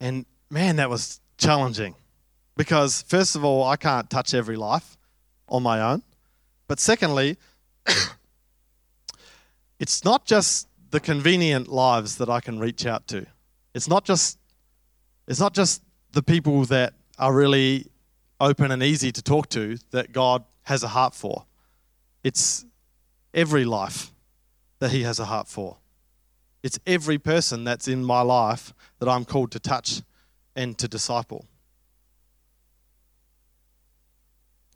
And 0.00 0.24
man, 0.50 0.76
that 0.76 0.88
was 0.88 1.20
challenging 1.36 1.94
because, 2.56 3.02
first 3.02 3.36
of 3.36 3.44
all, 3.44 3.64
I 3.64 3.76
can't 3.76 4.08
touch 4.08 4.32
every 4.32 4.56
life 4.56 4.96
on 5.48 5.62
my 5.62 5.80
own. 5.80 6.02
But 6.66 6.80
secondly, 6.80 7.36
it's 9.82 10.04
not 10.04 10.24
just 10.24 10.68
the 10.92 11.00
convenient 11.00 11.66
lives 11.66 12.18
that 12.18 12.30
I 12.30 12.40
can 12.40 12.60
reach 12.60 12.86
out 12.86 13.08
to. 13.08 13.26
It's 13.74 13.88
not 13.88 14.04
just 14.04 14.38
it's 15.26 15.40
not 15.40 15.54
just 15.54 15.82
the 16.12 16.22
people 16.22 16.64
that 16.66 16.94
are 17.18 17.34
really 17.34 17.86
open 18.40 18.70
and 18.70 18.80
easy 18.80 19.10
to 19.10 19.20
talk 19.20 19.48
to 19.48 19.78
that 19.90 20.12
God 20.12 20.44
has 20.62 20.84
a 20.84 20.88
heart 20.88 21.14
for. 21.14 21.46
It's 22.22 22.64
every 23.34 23.64
life. 23.64 24.12
that 24.78 24.92
He 24.92 25.02
has 25.02 25.18
a 25.18 25.24
heart 25.24 25.48
for. 25.48 25.78
It's 26.62 26.78
every 26.86 27.18
person 27.18 27.64
that's 27.64 27.88
in 27.88 28.04
my 28.04 28.20
life 28.20 28.72
that 29.00 29.08
I'm 29.08 29.24
called 29.24 29.50
to 29.52 29.60
touch 29.60 30.02
and 30.54 30.78
to 30.78 30.86
disciple. 30.86 31.44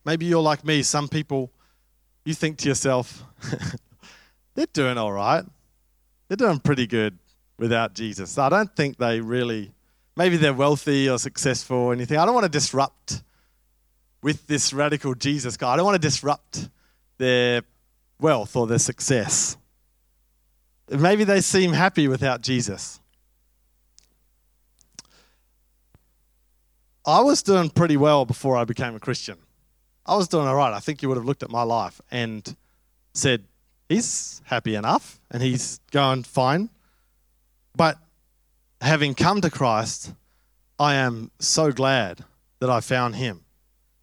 Maybe 0.05 0.27
you're 0.27 0.49
like 0.53 0.65
me. 0.65 0.83
Some 0.83 1.09
people, 1.09 1.53
you 2.25 2.35
think 2.35 2.59
to 2.59 2.69
yourself, 2.69 3.25
they're 4.57 4.67
doing 4.73 4.99
all 4.99 5.13
right. 5.13 5.45
They're 6.29 6.37
doing 6.37 6.59
pretty 6.59 6.87
good 6.87 7.19
without 7.59 7.95
Jesus. 7.95 8.37
I 8.39 8.49
don't 8.49 8.75
think 8.75 8.97
they 8.97 9.21
really, 9.21 9.71
maybe 10.17 10.37
they're 10.37 10.55
wealthy 10.55 11.09
or 11.09 11.19
successful 11.19 11.77
or 11.77 11.93
anything. 11.93 12.19
I 12.19 12.25
don't 12.25 12.35
want 12.35 12.45
to 12.45 12.51
disrupt 12.51 13.23
with 14.23 14.47
this 14.49 14.73
radical 14.73 15.15
Jesus 15.15 15.57
guy. 15.57 15.73
I 15.73 15.77
don't 15.77 15.85
want 15.85 16.01
to 16.01 16.07
disrupt 16.09 16.69
their 17.19 17.63
wealth 18.19 18.57
or 18.57 18.67
their 18.67 18.79
success. 18.79 19.57
Maybe 20.91 21.25
they 21.25 21.41
seem 21.41 21.73
happy 21.73 22.09
without 22.09 22.41
Jesus. 22.41 23.01
I 27.05 27.21
was 27.21 27.43
doing 27.43 27.71
pretty 27.71 27.97
well 27.97 28.25
before 28.25 28.57
I 28.57 28.65
became 28.65 28.97
a 28.97 29.01
Christian. 29.01 29.37
I 30.05 30.17
was 30.17 30.29
doing 30.29 30.47
all 30.47 30.57
right. 30.57 30.73
I 30.73 30.81
think 30.81 31.03
you 31.03 31.09
would 31.09 31.17
have 31.17 31.25
looked 31.25 31.43
at 31.43 31.51
my 31.51 31.63
life 31.63 32.01
and 32.11 32.57
said, 33.15 33.45
he's 33.89 34.43
happy 34.45 34.75
enough 34.75 35.21
and 35.31 35.43
he's 35.43 35.81
going 35.91 36.23
fine. 36.23 36.71
But 37.77 37.99
having 38.81 39.15
come 39.15 39.41
to 39.41 39.51
Christ, 39.51 40.13
I 40.79 40.95
am 40.95 41.31
so 41.39 41.73
glad 41.73 42.25
that 42.61 42.71
I 42.71 42.81
found 42.81 43.17
him 43.17 43.45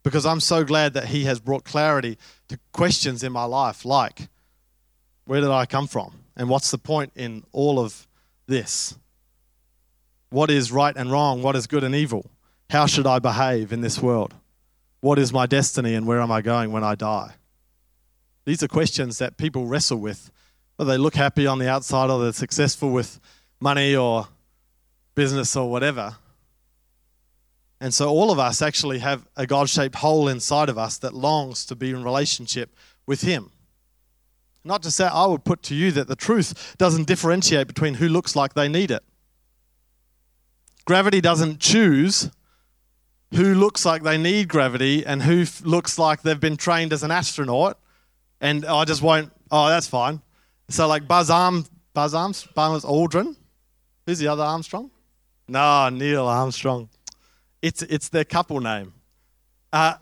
because 0.04 0.26
I'm 0.26 0.40
so 0.40 0.64
glad 0.64 0.94
that 0.94 1.06
he 1.06 1.24
has 1.26 1.40
brought 1.40 1.64
clarity 1.64 2.18
to 2.50 2.60
questions 2.72 3.24
in 3.24 3.32
my 3.32 3.46
life 3.46 3.86
like, 3.86 4.28
where 5.26 5.42
did 5.42 5.50
I 5.50 5.66
come 5.66 5.88
from? 5.88 6.14
And 6.36 6.50
what's 6.50 6.72
the 6.72 6.78
point 6.78 7.14
in 7.16 7.44
all 7.52 7.80
of 7.80 8.08
this? 8.48 8.98
What 10.30 10.50
is 10.50 10.72
right 10.72 10.96
and 10.96 11.12
wrong? 11.12 11.42
What 11.42 11.56
is 11.56 11.68
good 11.68 11.84
and 11.84 11.96
evil? 11.96 12.26
How 12.70 12.88
should 12.88 13.06
I 13.06 13.20
behave 13.20 13.72
in 13.72 13.82
this 13.82 14.02
world? 14.02 14.34
What 15.00 15.20
is 15.20 15.32
my 15.32 15.46
destiny 15.46 15.94
and 15.94 16.08
where 16.08 16.20
am 16.20 16.32
I 16.32 16.42
going 16.42 16.72
when 16.72 16.84
I 16.84 16.96
die? 16.96 17.36
These 18.46 18.64
are 18.64 18.68
questions 18.68 19.18
that 19.20 19.38
people 19.38 19.66
wrestle 19.66 19.98
with. 19.98 20.32
Whether 20.76 20.92
they 20.92 20.98
look 20.98 21.16
happy 21.16 21.48
on 21.48 21.60
the 21.60 21.70
outside 21.70 22.10
or 22.10 22.22
they're 22.22 22.34
successful 22.34 22.92
with 22.92 23.20
money 23.60 23.96
or 23.96 24.28
business 25.16 25.56
or 25.56 25.70
whatever. 25.70 26.16
And 27.80 27.94
so 27.94 28.10
all 28.10 28.32
of 28.32 28.40
us 28.40 28.62
actually 28.62 29.00
have 29.00 29.28
a 29.36 29.46
God 29.46 29.70
shaped 29.70 29.96
hole 29.96 30.28
inside 30.28 30.70
of 30.70 30.78
us 30.78 30.98
that 31.00 31.14
longs 31.14 31.66
to 31.66 31.76
be 31.76 31.90
in 31.90 32.04
relationship 32.04 32.76
with 33.06 33.22
Him. 33.22 33.52
Not 34.64 34.82
to 34.84 34.92
say, 34.92 35.06
I 35.06 35.26
would 35.26 35.44
put 35.44 35.62
to 35.64 35.76
you 35.76 35.92
that 35.92 36.08
the 36.08 36.16
truth 36.16 36.76
doesn't 36.78 37.08
differentiate 37.08 37.68
between 37.68 37.96
who 37.96 38.08
looks 38.08 38.36
like 38.36 38.54
they 38.54 38.70
need 38.70 38.92
it. 38.92 39.04
Gravity 40.86 41.22
doesn't 41.22 41.60
choose 41.60 42.30
who 43.34 43.54
looks 43.54 43.86
like 43.86 44.04
they 44.04 44.18
need 44.18 44.48
gravity 44.48 45.06
and 45.06 45.24
who 45.24 45.42
f- 45.42 45.62
looks 45.66 45.98
like 45.98 46.22
they've 46.22 46.40
been 46.40 46.58
trained 46.58 46.94
as 46.94 47.04
an 47.04 47.12
astronaut, 47.12 47.78
and 48.44 48.66
I 48.66 48.84
just 48.84 49.02
won't. 49.02 49.32
Oh, 49.50 49.70
that's 49.70 49.88
fine. 49.88 50.22
So 50.70 50.88
like 50.88 51.08
Buzz 51.08 51.30
Arm, 51.30 51.66
Buzz 51.94 52.14
Arms, 52.14 52.46
Buzz 52.54 52.84
Aldrin. 52.84 53.36
Who's 54.06 54.20
the 54.20 54.28
other 54.28 54.44
Armstrong? 54.44 54.92
No, 55.48 55.90
Neil 55.90 56.28
Armstrong. 56.28 56.90
It's 57.62 57.82
it's 57.84 58.10
their 58.10 58.26
couple 58.26 58.60
name. 58.60 58.94
Uh, 59.72 59.96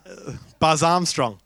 Buzz 0.59 0.83
Armstrong. 0.83 1.39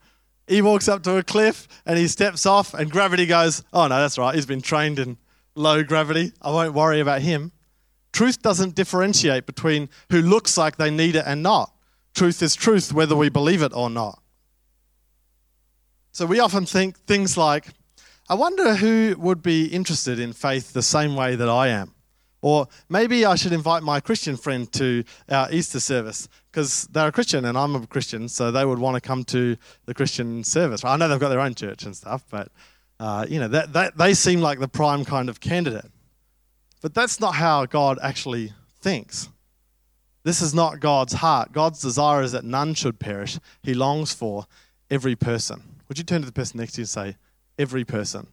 He 0.47 0.61
walks 0.61 0.87
up 0.87 1.03
to 1.03 1.17
a 1.17 1.23
cliff 1.23 1.67
and 1.85 1.97
he 1.97 2.07
steps 2.07 2.45
off, 2.45 2.73
and 2.73 2.89
gravity 2.89 3.25
goes, 3.25 3.63
Oh, 3.73 3.87
no, 3.87 3.97
that's 3.97 4.17
right. 4.17 4.33
He's 4.33 4.45
been 4.45 4.61
trained 4.61 4.97
in 4.97 5.17
low 5.55 5.83
gravity. 5.83 6.31
I 6.41 6.51
won't 6.51 6.73
worry 6.73 7.01
about 7.01 7.21
him. 7.21 7.51
Truth 8.13 8.41
doesn't 8.41 8.75
differentiate 8.75 9.45
between 9.45 9.89
who 10.09 10.21
looks 10.21 10.57
like 10.57 10.77
they 10.77 10.91
need 10.91 11.15
it 11.15 11.23
and 11.25 11.43
not. 11.43 11.73
Truth 12.13 12.41
is 12.41 12.55
truth, 12.55 12.93
whether 12.93 13.15
we 13.15 13.27
believe 13.27 13.61
it 13.61 13.73
or 13.75 13.89
not. 13.89 14.21
So 16.15 16.25
we 16.25 16.39
often 16.39 16.65
think 16.65 16.97
things 16.99 17.35
like, 17.35 17.67
I 18.29 18.35
wonder 18.35 18.75
who 18.75 19.17
would 19.19 19.43
be 19.43 19.65
interested 19.65 20.17
in 20.17 20.31
faith 20.31 20.71
the 20.71 20.81
same 20.81 21.13
way 21.17 21.35
that 21.35 21.49
I 21.49 21.67
am. 21.67 21.93
Or 22.41 22.69
maybe 22.87 23.25
I 23.25 23.35
should 23.35 23.51
invite 23.51 23.83
my 23.83 23.99
Christian 23.99 24.37
friend 24.37 24.71
to 24.71 25.03
our 25.27 25.51
Easter 25.51 25.81
service 25.81 26.29
because 26.49 26.87
they're 26.89 27.09
a 27.09 27.11
Christian 27.11 27.43
and 27.43 27.57
I'm 27.57 27.75
a 27.75 27.85
Christian, 27.85 28.29
so 28.29 28.49
they 28.49 28.63
would 28.63 28.79
want 28.79 28.95
to 28.95 29.01
come 29.01 29.25
to 29.25 29.57
the 29.87 29.93
Christian 29.93 30.45
service. 30.45 30.85
I 30.85 30.95
know 30.95 31.09
they've 31.09 31.19
got 31.19 31.27
their 31.27 31.41
own 31.41 31.53
church 31.53 31.83
and 31.83 31.93
stuff, 31.93 32.23
but 32.29 32.49
uh, 32.97 33.25
you 33.27 33.41
know 33.41 33.49
that, 33.49 33.73
that 33.73 33.97
they 33.97 34.13
seem 34.13 34.39
like 34.39 34.59
the 34.59 34.69
prime 34.69 35.03
kind 35.03 35.27
of 35.27 35.41
candidate. 35.41 35.91
But 36.81 36.93
that's 36.93 37.19
not 37.19 37.35
how 37.35 37.65
God 37.65 37.99
actually 38.01 38.53
thinks. 38.79 39.27
This 40.23 40.41
is 40.41 40.53
not 40.53 40.79
God's 40.79 41.11
heart. 41.11 41.51
God's 41.51 41.81
desire 41.81 42.21
is 42.21 42.31
that 42.31 42.45
none 42.45 42.73
should 42.73 43.01
perish. 43.01 43.37
He 43.61 43.73
longs 43.73 44.13
for 44.13 44.45
every 44.89 45.17
person. 45.17 45.74
Would 45.87 45.97
you 45.97 46.03
turn 46.03 46.21
to 46.21 46.25
the 46.25 46.33
person 46.33 46.59
next 46.59 46.73
to 46.73 46.81
you 46.81 46.83
and 46.83 46.89
say, 46.89 47.17
every 47.59 47.83
person? 47.85 48.27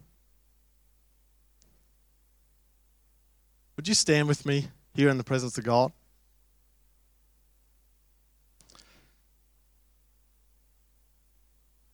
Would 3.75 3.87
you 3.87 3.93
stand 3.93 4.27
with 4.27 4.45
me 4.45 4.67
here 4.93 5.09
in 5.09 5.17
the 5.17 5.23
presence 5.23 5.57
of 5.57 5.63
God? 5.63 5.91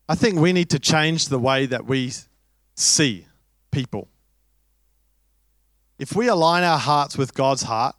I 0.08 0.15
think 0.15 0.39
we 0.39 0.54
need 0.54 0.72
to 0.72 0.80
change 0.80 1.28
the 1.28 1.38
way 1.38 1.67
that 1.67 1.86
we 1.86 2.12
see 2.76 3.28
people. 3.72 4.08
If 6.00 6.15
we 6.15 6.28
align 6.28 6.63
our 6.63 6.80
hearts 6.80 7.17
with 7.17 7.34
God's 7.34 7.63
heart, 7.63 7.95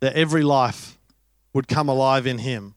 that 0.00 0.14
every 0.14 0.42
life 0.42 0.98
would 1.54 1.68
come 1.68 1.88
alive 1.88 2.26
in 2.26 2.38
Him, 2.38 2.74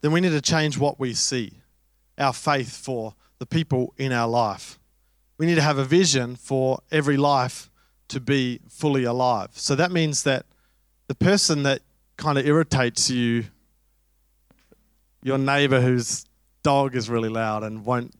then 0.00 0.12
we 0.12 0.20
need 0.20 0.30
to 0.30 0.40
change 0.40 0.78
what 0.78 0.98
we 0.98 1.14
see, 1.14 1.60
our 2.18 2.32
faith 2.32 2.76
for 2.76 3.14
the 3.38 3.46
people 3.46 3.94
in 3.98 4.12
our 4.12 4.28
life. 4.28 4.78
We 5.38 5.46
need 5.46 5.56
to 5.56 5.62
have 5.62 5.78
a 5.78 5.84
vision 5.84 6.36
for 6.36 6.80
every 6.90 7.16
life 7.16 7.70
to 8.08 8.20
be 8.20 8.60
fully 8.68 9.04
alive. 9.04 9.50
So 9.52 9.74
that 9.74 9.90
means 9.90 10.22
that 10.22 10.46
the 11.08 11.14
person 11.14 11.64
that 11.64 11.82
kind 12.16 12.38
of 12.38 12.46
irritates 12.46 13.10
you, 13.10 13.44
your 15.22 15.38
neighbor 15.38 15.80
whose 15.80 16.24
dog 16.62 16.94
is 16.94 17.10
really 17.10 17.28
loud 17.28 17.62
and 17.64 17.84
won't 17.84 18.14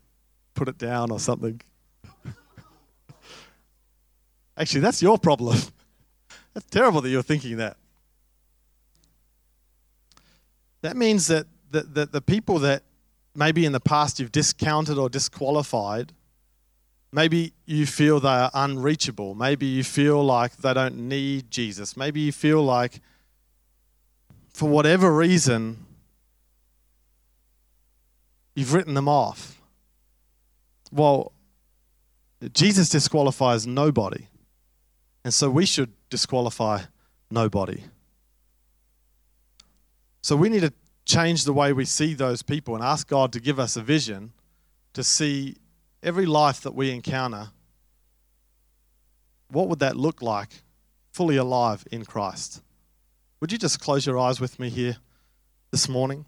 put 0.55 0.69
it 0.69 0.79
down 0.79 1.11
or 1.11 1.21
something. 1.21 1.61
Actually, 4.57 4.81
that's 4.81 5.03
your 5.03 5.19
problem. 5.19 5.59
That's 6.55 6.67
terrible 6.67 7.01
that 7.01 7.09
you're 7.09 7.25
thinking 7.25 7.57
that. 7.57 7.77
That 10.83 10.97
means 10.97 11.27
that 11.27 11.47
the, 11.73 11.83
the, 11.83 12.07
the 12.07 12.21
people 12.21 12.61
that 12.61 12.85
maybe 13.35 13.65
in 13.65 13.73
the 13.73 13.81
past 13.81 14.21
you've 14.21 14.33
discounted 14.33 14.99
or 14.99 15.09
disqualified, 15.09 16.13
maybe 17.13 17.53
you 17.67 17.87
feel 17.87 18.21
they 18.21 18.29
are 18.29 18.51
unreachable. 18.55 19.35
Maybe 19.35 19.67
you 19.67 19.85
feel 19.85 20.23
like 20.25 20.57
they 20.57 20.75
don't 20.75 21.09
need 21.09 21.51
Jesus. 21.51 21.97
Maybe 21.97 22.21
you 22.21 22.33
feel 22.33 22.63
like, 22.63 23.01
for 24.53 24.69
whatever 24.69 25.13
reason, 25.13 25.85
you've 28.55 28.73
written 28.73 28.95
them 28.95 29.09
off. 29.09 29.61
Well, 30.93 31.33
Jesus 32.53 32.89
disqualifies 32.89 33.67
nobody. 33.67 34.27
And 35.25 35.33
so 35.33 35.51
we 35.51 35.67
should 35.67 35.93
disqualify 36.11 36.83
nobody. 37.31 37.83
So 40.23 40.37
we 40.37 40.49
need 40.49 40.61
to 40.61 40.73
change 41.05 41.45
the 41.45 41.53
way 41.53 41.73
we 41.73 41.85
see 41.85 42.15
those 42.15 42.43
people 42.43 42.75
and 42.75 42.83
ask 42.83 43.09
God 43.09 43.33
to 43.33 43.41
give 43.41 43.59
us 43.59 43.77
a 43.77 43.83
vision 43.83 44.33
to 44.93 45.03
see 45.03 45.57
every 46.03 46.27
life 46.27 46.61
that 46.63 46.75
we 46.75 46.91
encounter. 46.91 47.51
What 49.49 49.69
would 49.69 49.81
that 49.81 49.97
look 49.97 50.23
like 50.23 50.63
fully 51.13 51.37
alive 51.37 51.85
in 51.91 52.05
Christ? 52.05 52.63
Would 53.41 53.53
you 53.53 53.59
just 53.59 53.81
close 53.81 54.07
your 54.07 54.19
eyes 54.19 54.41
with 54.41 54.59
me 54.59 54.71
here 54.71 54.97
this 55.71 55.89
morning? 55.89 56.25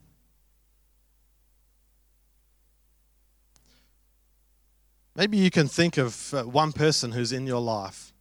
Maybe 5.14 5.38
you 5.38 5.50
can 5.50 5.66
think 5.66 5.96
of 5.96 6.34
uh, 6.34 6.42
one 6.42 6.72
person 6.72 7.12
who's 7.12 7.32
in 7.32 7.46
your 7.46 7.60
life 7.60 8.12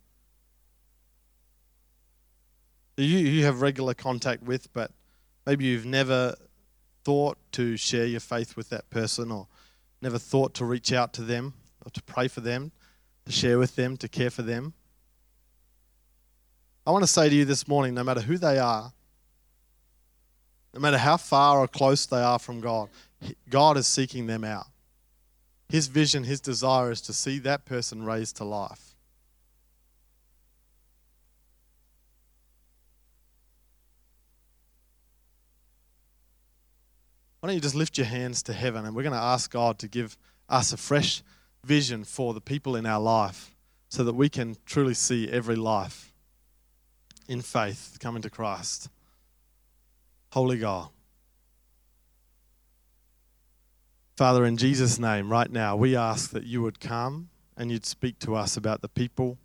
you, 2.98 3.18
you 3.18 3.46
have 3.46 3.62
regular 3.62 3.94
contact 3.94 4.44
with, 4.44 4.72
but 4.74 4.92
maybe 5.46 5.66
you've 5.66 5.86
never 5.86 6.36
thought 7.06 7.38
to 7.54 7.78
share 7.78 8.06
your 8.06 8.20
faith 8.20 8.58
with 8.58 8.70
that 8.70 8.90
person 8.90 9.32
or 9.32 9.48
never 10.02 10.18
thought 10.18 10.54
to 10.56 10.66
reach 10.66 10.92
out 10.92 11.14
to 11.14 11.22
them 11.22 11.54
or 11.86 11.92
to 11.92 12.04
pray 12.04 12.28
for 12.28 12.42
them, 12.42 12.72
to 13.26 13.32
share 13.32 13.58
with 13.58 13.76
them, 13.76 13.96
to 13.98 14.10
care 14.10 14.32
for 14.32 14.42
them. 14.42 14.74
I 16.86 16.92
want 16.92 17.04
to 17.04 17.08
say 17.08 17.30
to 17.30 17.36
you 17.36 17.46
this 17.46 17.68
morning 17.68 17.94
no 17.94 18.04
matter 18.04 18.22
who 18.22 18.38
they 18.38 18.60
are, 18.60 18.92
no 20.74 20.80
matter 20.82 20.98
how 20.98 21.18
far 21.18 21.60
or 21.60 21.68
close 21.68 22.06
they 22.06 22.22
are 22.22 22.40
from 22.40 22.60
God, 22.60 22.90
God 23.50 23.78
is 23.78 23.88
seeking 23.88 24.28
them 24.28 24.44
out. 24.44 24.68
his 25.70 25.88
vision, 25.88 26.24
his 26.24 26.40
desire 26.40 26.92
is 26.92 27.02
to 27.02 27.14
see 27.14 27.40
that 27.40 27.66
person 27.66 28.04
raised 28.04 28.38
to 28.38 28.44
life. 28.44 28.85
Why 37.46 37.50
don't 37.50 37.58
you 37.58 37.62
just 37.62 37.76
lift 37.76 38.00
your 38.00 38.08
hands 38.08 38.42
to 38.42 38.54
heaven 38.54 38.86
and 38.86 38.96
we're 38.96 39.04
going 39.04 39.14
to 39.14 39.20
ask 39.20 39.52
God 39.52 39.78
to 39.78 39.88
give 39.88 40.18
us 40.50 40.74
a 40.74 40.78
fresh 40.78 41.22
vision 41.64 42.04
for 42.04 42.34
the 42.34 42.42
people 42.42 42.76
in 42.76 42.88
our 42.88 43.00
life 43.00 43.56
so 43.88 44.04
that 44.04 44.16
we 44.16 44.30
can 44.30 44.58
truly 44.66 44.96
see 44.96 45.30
every 45.30 45.56
life 45.56 46.12
in 47.28 47.44
faith 47.44 47.98
coming 48.00 48.24
to 48.24 48.32
Christ. 48.32 48.90
Holy 50.32 50.58
God. 50.58 50.90
Father, 54.18 54.44
in 54.44 54.58
Jesus' 54.58 54.98
name, 54.98 55.32
right 55.32 55.52
now, 55.52 55.76
we 55.76 55.96
ask 55.96 56.32
that 56.32 56.46
you 56.46 56.64
would 56.64 56.80
come 56.80 57.30
and 57.56 57.72
you'd 57.72 57.86
speak 57.86 58.18
to 58.22 58.34
us 58.34 58.58
about 58.58 58.82
the 58.82 58.90
people 58.90 59.38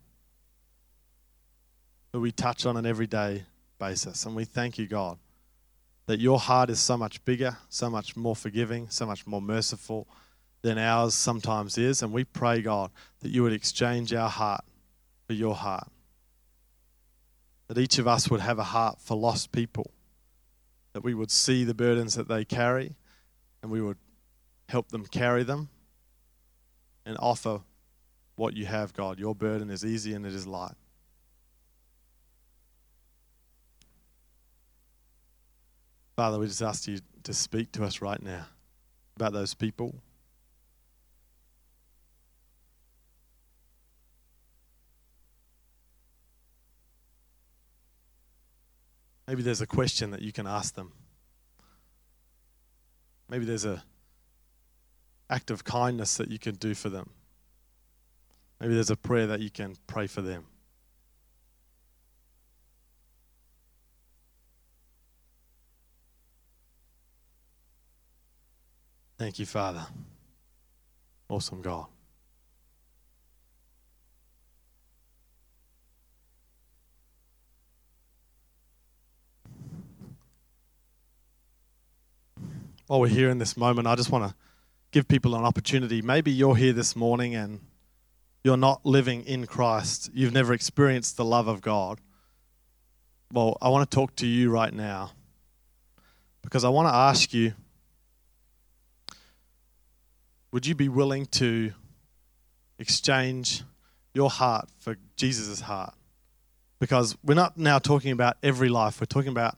that 2.13 2.19
we 2.19 2.31
touch 2.31 2.65
on 2.65 2.77
an 2.77 2.87
everyday 2.87 3.43
basis. 3.77 4.25
And 4.25 4.35
we 4.35 4.45
thank 4.45 4.79
you, 4.79 4.87
God, 4.87 5.19
that 6.07 6.19
your 6.19 6.39
heart 6.39 6.69
is 6.69 6.79
so 6.79 6.97
much 6.97 7.23
bigger, 7.25 7.57
so 7.69 7.89
much 7.89 8.15
more 8.15 8.35
forgiving, 8.35 8.89
so 8.89 9.05
much 9.05 9.25
more 9.25 9.41
merciful 9.41 10.07
than 10.61 10.77
ours 10.77 11.13
sometimes 11.13 11.77
is. 11.77 12.01
And 12.01 12.11
we 12.11 12.23
pray, 12.23 12.61
God, 12.61 12.91
that 13.21 13.29
you 13.29 13.43
would 13.43 13.53
exchange 13.53 14.13
our 14.13 14.29
heart 14.29 14.63
for 15.27 15.33
your 15.33 15.55
heart. 15.55 15.87
That 17.67 17.77
each 17.77 17.99
of 17.99 18.07
us 18.07 18.29
would 18.29 18.41
have 18.41 18.59
a 18.59 18.63
heart 18.63 18.99
for 18.99 19.15
lost 19.15 19.51
people. 19.51 19.91
That 20.93 21.03
we 21.03 21.13
would 21.13 21.31
see 21.31 21.63
the 21.63 21.73
burdens 21.73 22.15
that 22.15 22.27
they 22.27 22.43
carry 22.43 22.95
and 23.61 23.71
we 23.71 23.81
would 23.81 23.97
help 24.67 24.89
them 24.89 25.05
carry 25.05 25.43
them 25.43 25.69
and 27.05 27.17
offer 27.19 27.61
what 28.35 28.55
you 28.55 28.65
have, 28.65 28.93
God. 28.93 29.19
Your 29.19 29.35
burden 29.35 29.69
is 29.69 29.85
easy 29.85 30.13
and 30.13 30.25
it 30.25 30.33
is 30.33 30.47
light. 30.47 30.75
Father, 36.21 36.37
we 36.37 36.45
just 36.45 36.61
ask 36.61 36.87
you 36.87 36.99
to 37.23 37.33
speak 37.33 37.71
to 37.71 37.83
us 37.83 37.99
right 37.99 38.21
now 38.21 38.45
about 39.15 39.33
those 39.33 39.55
people. 39.55 39.95
Maybe 49.27 49.41
there's 49.41 49.61
a 49.61 49.65
question 49.65 50.11
that 50.11 50.21
you 50.21 50.31
can 50.31 50.45
ask 50.45 50.75
them. 50.75 50.91
Maybe 53.27 53.45
there's 53.45 53.65
a 53.65 53.83
act 55.27 55.49
of 55.49 55.63
kindness 55.63 56.17
that 56.17 56.29
you 56.29 56.37
can 56.37 56.53
do 56.53 56.75
for 56.75 56.89
them. 56.89 57.09
Maybe 58.59 58.75
there's 58.75 58.91
a 58.91 58.95
prayer 58.95 59.25
that 59.25 59.39
you 59.39 59.49
can 59.49 59.75
pray 59.87 60.05
for 60.05 60.21
them. 60.21 60.45
Thank 69.21 69.37
you, 69.37 69.45
Father. 69.45 69.85
Awesome 71.29 71.61
God. 71.61 71.85
While 82.87 83.01
we're 83.01 83.09
here 83.09 83.29
in 83.29 83.37
this 83.37 83.55
moment, 83.55 83.87
I 83.87 83.93
just 83.93 84.09
want 84.09 84.27
to 84.27 84.33
give 84.89 85.07
people 85.07 85.35
an 85.35 85.43
opportunity. 85.43 86.01
Maybe 86.01 86.31
you're 86.31 86.55
here 86.55 86.73
this 86.73 86.95
morning 86.95 87.35
and 87.35 87.59
you're 88.43 88.57
not 88.57 88.83
living 88.83 89.23
in 89.25 89.45
Christ, 89.45 90.09
you've 90.15 90.33
never 90.33 90.51
experienced 90.51 91.17
the 91.17 91.25
love 91.25 91.47
of 91.47 91.61
God. 91.61 91.99
Well, 93.31 93.55
I 93.61 93.69
want 93.69 93.87
to 93.87 93.95
talk 93.95 94.15
to 94.15 94.25
you 94.25 94.49
right 94.49 94.73
now 94.73 95.11
because 96.41 96.63
I 96.63 96.69
want 96.69 96.87
to 96.87 96.95
ask 96.95 97.35
you 97.35 97.53
would 100.51 100.65
you 100.65 100.75
be 100.75 100.89
willing 100.89 101.25
to 101.25 101.71
exchange 102.77 103.63
your 104.13 104.29
heart 104.29 104.69
for 104.79 104.97
Jesus' 105.15 105.61
heart? 105.61 105.93
Because 106.79 107.15
we're 107.23 107.35
not 107.35 107.57
now 107.57 107.79
talking 107.79 108.11
about 108.11 108.37
every 108.43 108.69
life, 108.69 108.99
we're 108.99 109.05
talking 109.05 109.31
about 109.31 109.57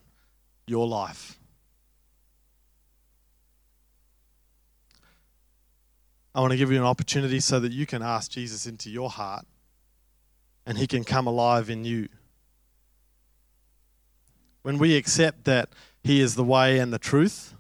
your 0.68 0.88
life. 0.88 1.40
I 6.36 6.42
want 6.42 6.52
to 6.52 6.58
give 6.58 6.72
you 6.72 6.78
an 6.78 6.86
opportunity 6.86 7.40
so 7.40 7.60
that 7.60 7.72
you 7.72 7.86
can 7.86 8.02
ask 8.02 8.32
Jesus 8.32 8.66
into 8.66 8.90
your 8.90 9.10
heart 9.10 9.46
and 10.66 10.78
he 10.78 10.88
can 10.88 11.04
come 11.04 11.28
alive 11.28 11.70
in 11.70 11.86
you. 11.86 12.10
When 14.64 14.78
we 14.78 14.96
accept 14.96 15.44
that 15.46 15.70
he 16.04 16.22
is 16.22 16.36
the 16.36 16.44
way 16.44 16.80
and 16.80 16.92
the 16.92 17.00
truth, 17.00 17.54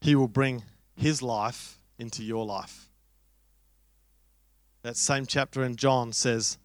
he 0.00 0.14
will 0.14 0.28
bring 0.28 0.64
his 0.94 1.22
life 1.22 1.78
into 2.02 2.22
your 2.22 2.44
life. 2.44 2.90
That 4.82 4.96
same 4.96 5.24
chapter 5.24 5.64
in 5.64 5.76
John 5.76 6.12
says, 6.12 6.58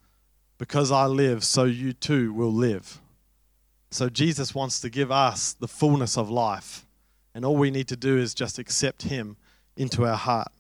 Because 0.58 0.92
I 0.92 1.06
live, 1.06 1.44
so 1.46 1.64
you 1.64 1.94
too 1.94 2.34
will 2.34 2.52
live. 2.52 3.00
So 3.92 4.10
Jesus 4.10 4.54
wants 4.54 4.82
to 4.82 4.90
give 4.90 5.12
us 5.12 5.54
the 5.54 5.68
fullness 5.68 6.18
of 6.18 6.30
life. 6.30 6.86
And 7.34 7.46
all 7.46 7.56
we 7.56 7.72
need 7.72 7.88
to 7.90 7.96
do 7.96 8.18
is 8.18 8.34
just 8.34 8.58
accept 8.58 9.04
him 9.04 9.38
into 9.78 10.06
our 10.06 10.18
heart. 10.18 10.52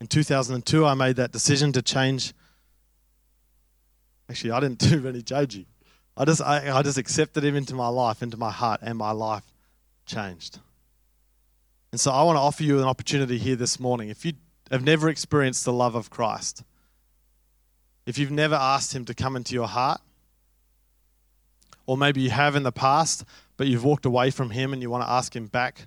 In 0.00 0.06
2002, 0.06 0.86
I 0.86 0.94
made 0.94 1.16
that 1.16 1.32
decision 1.32 1.72
to 1.72 1.82
change. 1.82 2.32
Actually, 4.30 4.52
I 4.52 4.60
didn't 4.60 4.78
do 4.90 5.08
any 5.08 5.22
changing. 5.22 5.66
I 6.16 6.24
just, 6.24 6.40
I, 6.40 6.78
I 6.78 6.82
just 6.82 6.96
accepted 6.96 7.44
him 7.44 7.56
into 7.56 7.74
my 7.74 7.88
life, 7.88 8.22
into 8.22 8.36
my 8.36 8.52
heart, 8.52 8.80
and 8.82 8.96
my 8.96 9.10
life 9.10 9.44
changed. 10.06 10.60
And 11.96 12.00
so 12.02 12.10
I 12.10 12.24
want 12.24 12.36
to 12.36 12.40
offer 12.40 12.62
you 12.62 12.76
an 12.76 12.84
opportunity 12.84 13.38
here 13.38 13.56
this 13.56 13.80
morning. 13.80 14.10
If 14.10 14.26
you 14.26 14.34
have 14.70 14.84
never 14.84 15.08
experienced 15.08 15.64
the 15.64 15.72
love 15.72 15.94
of 15.94 16.10
Christ, 16.10 16.62
if 18.04 18.18
you've 18.18 18.30
never 18.30 18.54
asked 18.54 18.94
Him 18.94 19.06
to 19.06 19.14
come 19.14 19.34
into 19.34 19.54
your 19.54 19.66
heart, 19.66 20.02
or 21.86 21.96
maybe 21.96 22.20
you 22.20 22.28
have 22.28 22.54
in 22.54 22.64
the 22.64 22.70
past, 22.70 23.24
but 23.56 23.66
you've 23.66 23.82
walked 23.82 24.04
away 24.04 24.30
from 24.30 24.50
Him 24.50 24.74
and 24.74 24.82
you 24.82 24.90
want 24.90 25.04
to 25.04 25.10
ask 25.10 25.34
Him 25.34 25.46
back 25.46 25.86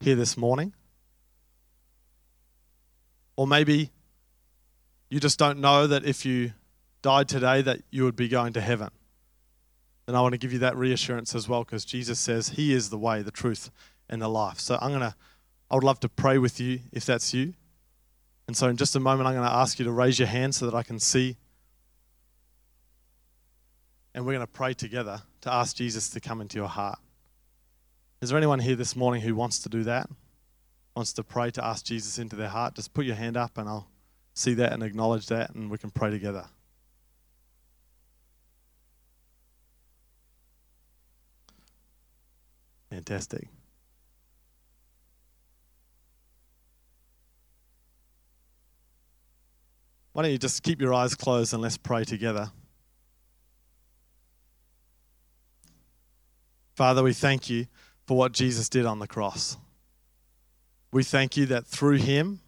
here 0.00 0.14
this 0.14 0.34
morning, 0.34 0.72
or 3.36 3.46
maybe 3.46 3.90
you 5.10 5.20
just 5.20 5.38
don't 5.38 5.58
know 5.58 5.86
that 5.86 6.06
if 6.06 6.24
you 6.24 6.54
died 7.02 7.28
today 7.28 7.60
that 7.60 7.82
you 7.90 8.04
would 8.04 8.16
be 8.16 8.28
going 8.28 8.54
to 8.54 8.62
heaven. 8.62 8.88
Then 10.06 10.14
I 10.14 10.22
want 10.22 10.32
to 10.32 10.38
give 10.38 10.54
you 10.54 10.60
that 10.60 10.74
reassurance 10.74 11.34
as 11.34 11.50
well 11.50 11.64
because 11.64 11.84
Jesus 11.84 12.18
says 12.18 12.48
he 12.48 12.72
is 12.72 12.88
the 12.88 12.96
way, 12.96 13.20
the 13.20 13.30
truth, 13.30 13.70
and 14.08 14.22
the 14.22 14.28
life. 14.28 14.58
So 14.58 14.78
I'm 14.80 14.88
going 14.88 15.00
to 15.00 15.14
I 15.70 15.74
would 15.76 15.84
love 15.84 16.00
to 16.00 16.08
pray 16.08 16.38
with 16.38 16.58
you 16.58 16.80
if 16.92 17.06
that's 17.06 17.32
you. 17.32 17.54
And 18.46 18.56
so, 18.56 18.68
in 18.68 18.76
just 18.76 18.96
a 18.96 19.00
moment, 19.00 19.28
I'm 19.28 19.34
going 19.34 19.46
to 19.46 19.54
ask 19.54 19.78
you 19.78 19.84
to 19.84 19.92
raise 19.92 20.18
your 20.18 20.26
hand 20.26 20.54
so 20.54 20.66
that 20.66 20.74
I 20.74 20.82
can 20.82 20.98
see. 20.98 21.36
And 24.12 24.26
we're 24.26 24.32
going 24.32 24.46
to 24.46 24.52
pray 24.52 24.74
together 24.74 25.22
to 25.42 25.52
ask 25.52 25.76
Jesus 25.76 26.08
to 26.10 26.20
come 26.20 26.40
into 26.40 26.58
your 26.58 26.66
heart. 26.66 26.98
Is 28.20 28.30
there 28.30 28.38
anyone 28.38 28.58
here 28.58 28.74
this 28.74 28.96
morning 28.96 29.22
who 29.22 29.36
wants 29.36 29.60
to 29.60 29.68
do 29.68 29.84
that? 29.84 30.10
Wants 30.96 31.12
to 31.12 31.22
pray 31.22 31.52
to 31.52 31.64
ask 31.64 31.84
Jesus 31.84 32.18
into 32.18 32.34
their 32.34 32.48
heart? 32.48 32.74
Just 32.74 32.92
put 32.92 33.06
your 33.06 33.14
hand 33.14 33.36
up 33.36 33.56
and 33.56 33.68
I'll 33.68 33.88
see 34.34 34.54
that 34.54 34.72
and 34.72 34.82
acknowledge 34.82 35.26
that, 35.26 35.54
and 35.54 35.70
we 35.70 35.78
can 35.78 35.90
pray 35.90 36.10
together. 36.10 36.46
Fantastic. 42.90 43.48
Why 50.20 50.24
don't 50.24 50.32
you 50.32 50.38
just 50.38 50.62
keep 50.62 50.82
your 50.82 50.92
eyes 50.92 51.14
closed 51.14 51.54
and 51.54 51.62
let's 51.62 51.78
pray 51.78 52.04
together? 52.04 52.52
Father, 56.74 57.02
we 57.02 57.14
thank 57.14 57.48
you 57.48 57.68
for 58.06 58.18
what 58.18 58.32
Jesus 58.32 58.68
did 58.68 58.84
on 58.84 58.98
the 58.98 59.06
cross. 59.06 59.56
We 60.92 61.04
thank 61.04 61.38
you 61.38 61.46
that 61.46 61.66
through 61.66 61.96
him 61.96 62.40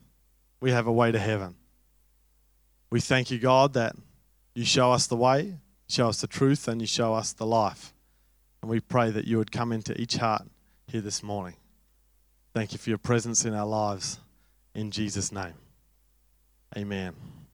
we 0.61 0.71
have 0.71 0.87
a 0.87 0.93
way 0.93 1.13
to 1.13 1.19
heaven. 1.19 1.55
We 2.91 3.01
thank 3.01 3.31
you, 3.31 3.39
God, 3.39 3.73
that 3.73 3.97
you 4.55 4.67
show 4.67 4.93
us 4.93 5.07
the 5.07 5.17
way, 5.17 5.57
show 5.89 6.11
us 6.11 6.21
the 6.21 6.27
truth, 6.27 6.69
and 6.69 6.79
you 6.79 6.87
show 6.87 7.15
us 7.15 7.33
the 7.33 7.47
life. 7.47 7.95
And 8.61 8.71
we 8.71 8.81
pray 8.81 9.11
that 9.11 9.25
you 9.25 9.39
would 9.39 9.51
come 9.51 9.73
into 9.73 9.99
each 9.99 10.17
heart 10.17 10.43
here 10.89 11.01
this 11.01 11.23
morning. 11.23 11.57
Thank 12.53 12.73
you 12.73 12.79
for 12.79 12.91
your 12.91 12.99
presence 12.99 13.47
in 13.47 13.55
our 13.55 13.65
lives. 13.65 14.21
In 14.75 14.91
Jesus' 14.91 15.33
name, 15.33 15.55
amen. 16.77 17.15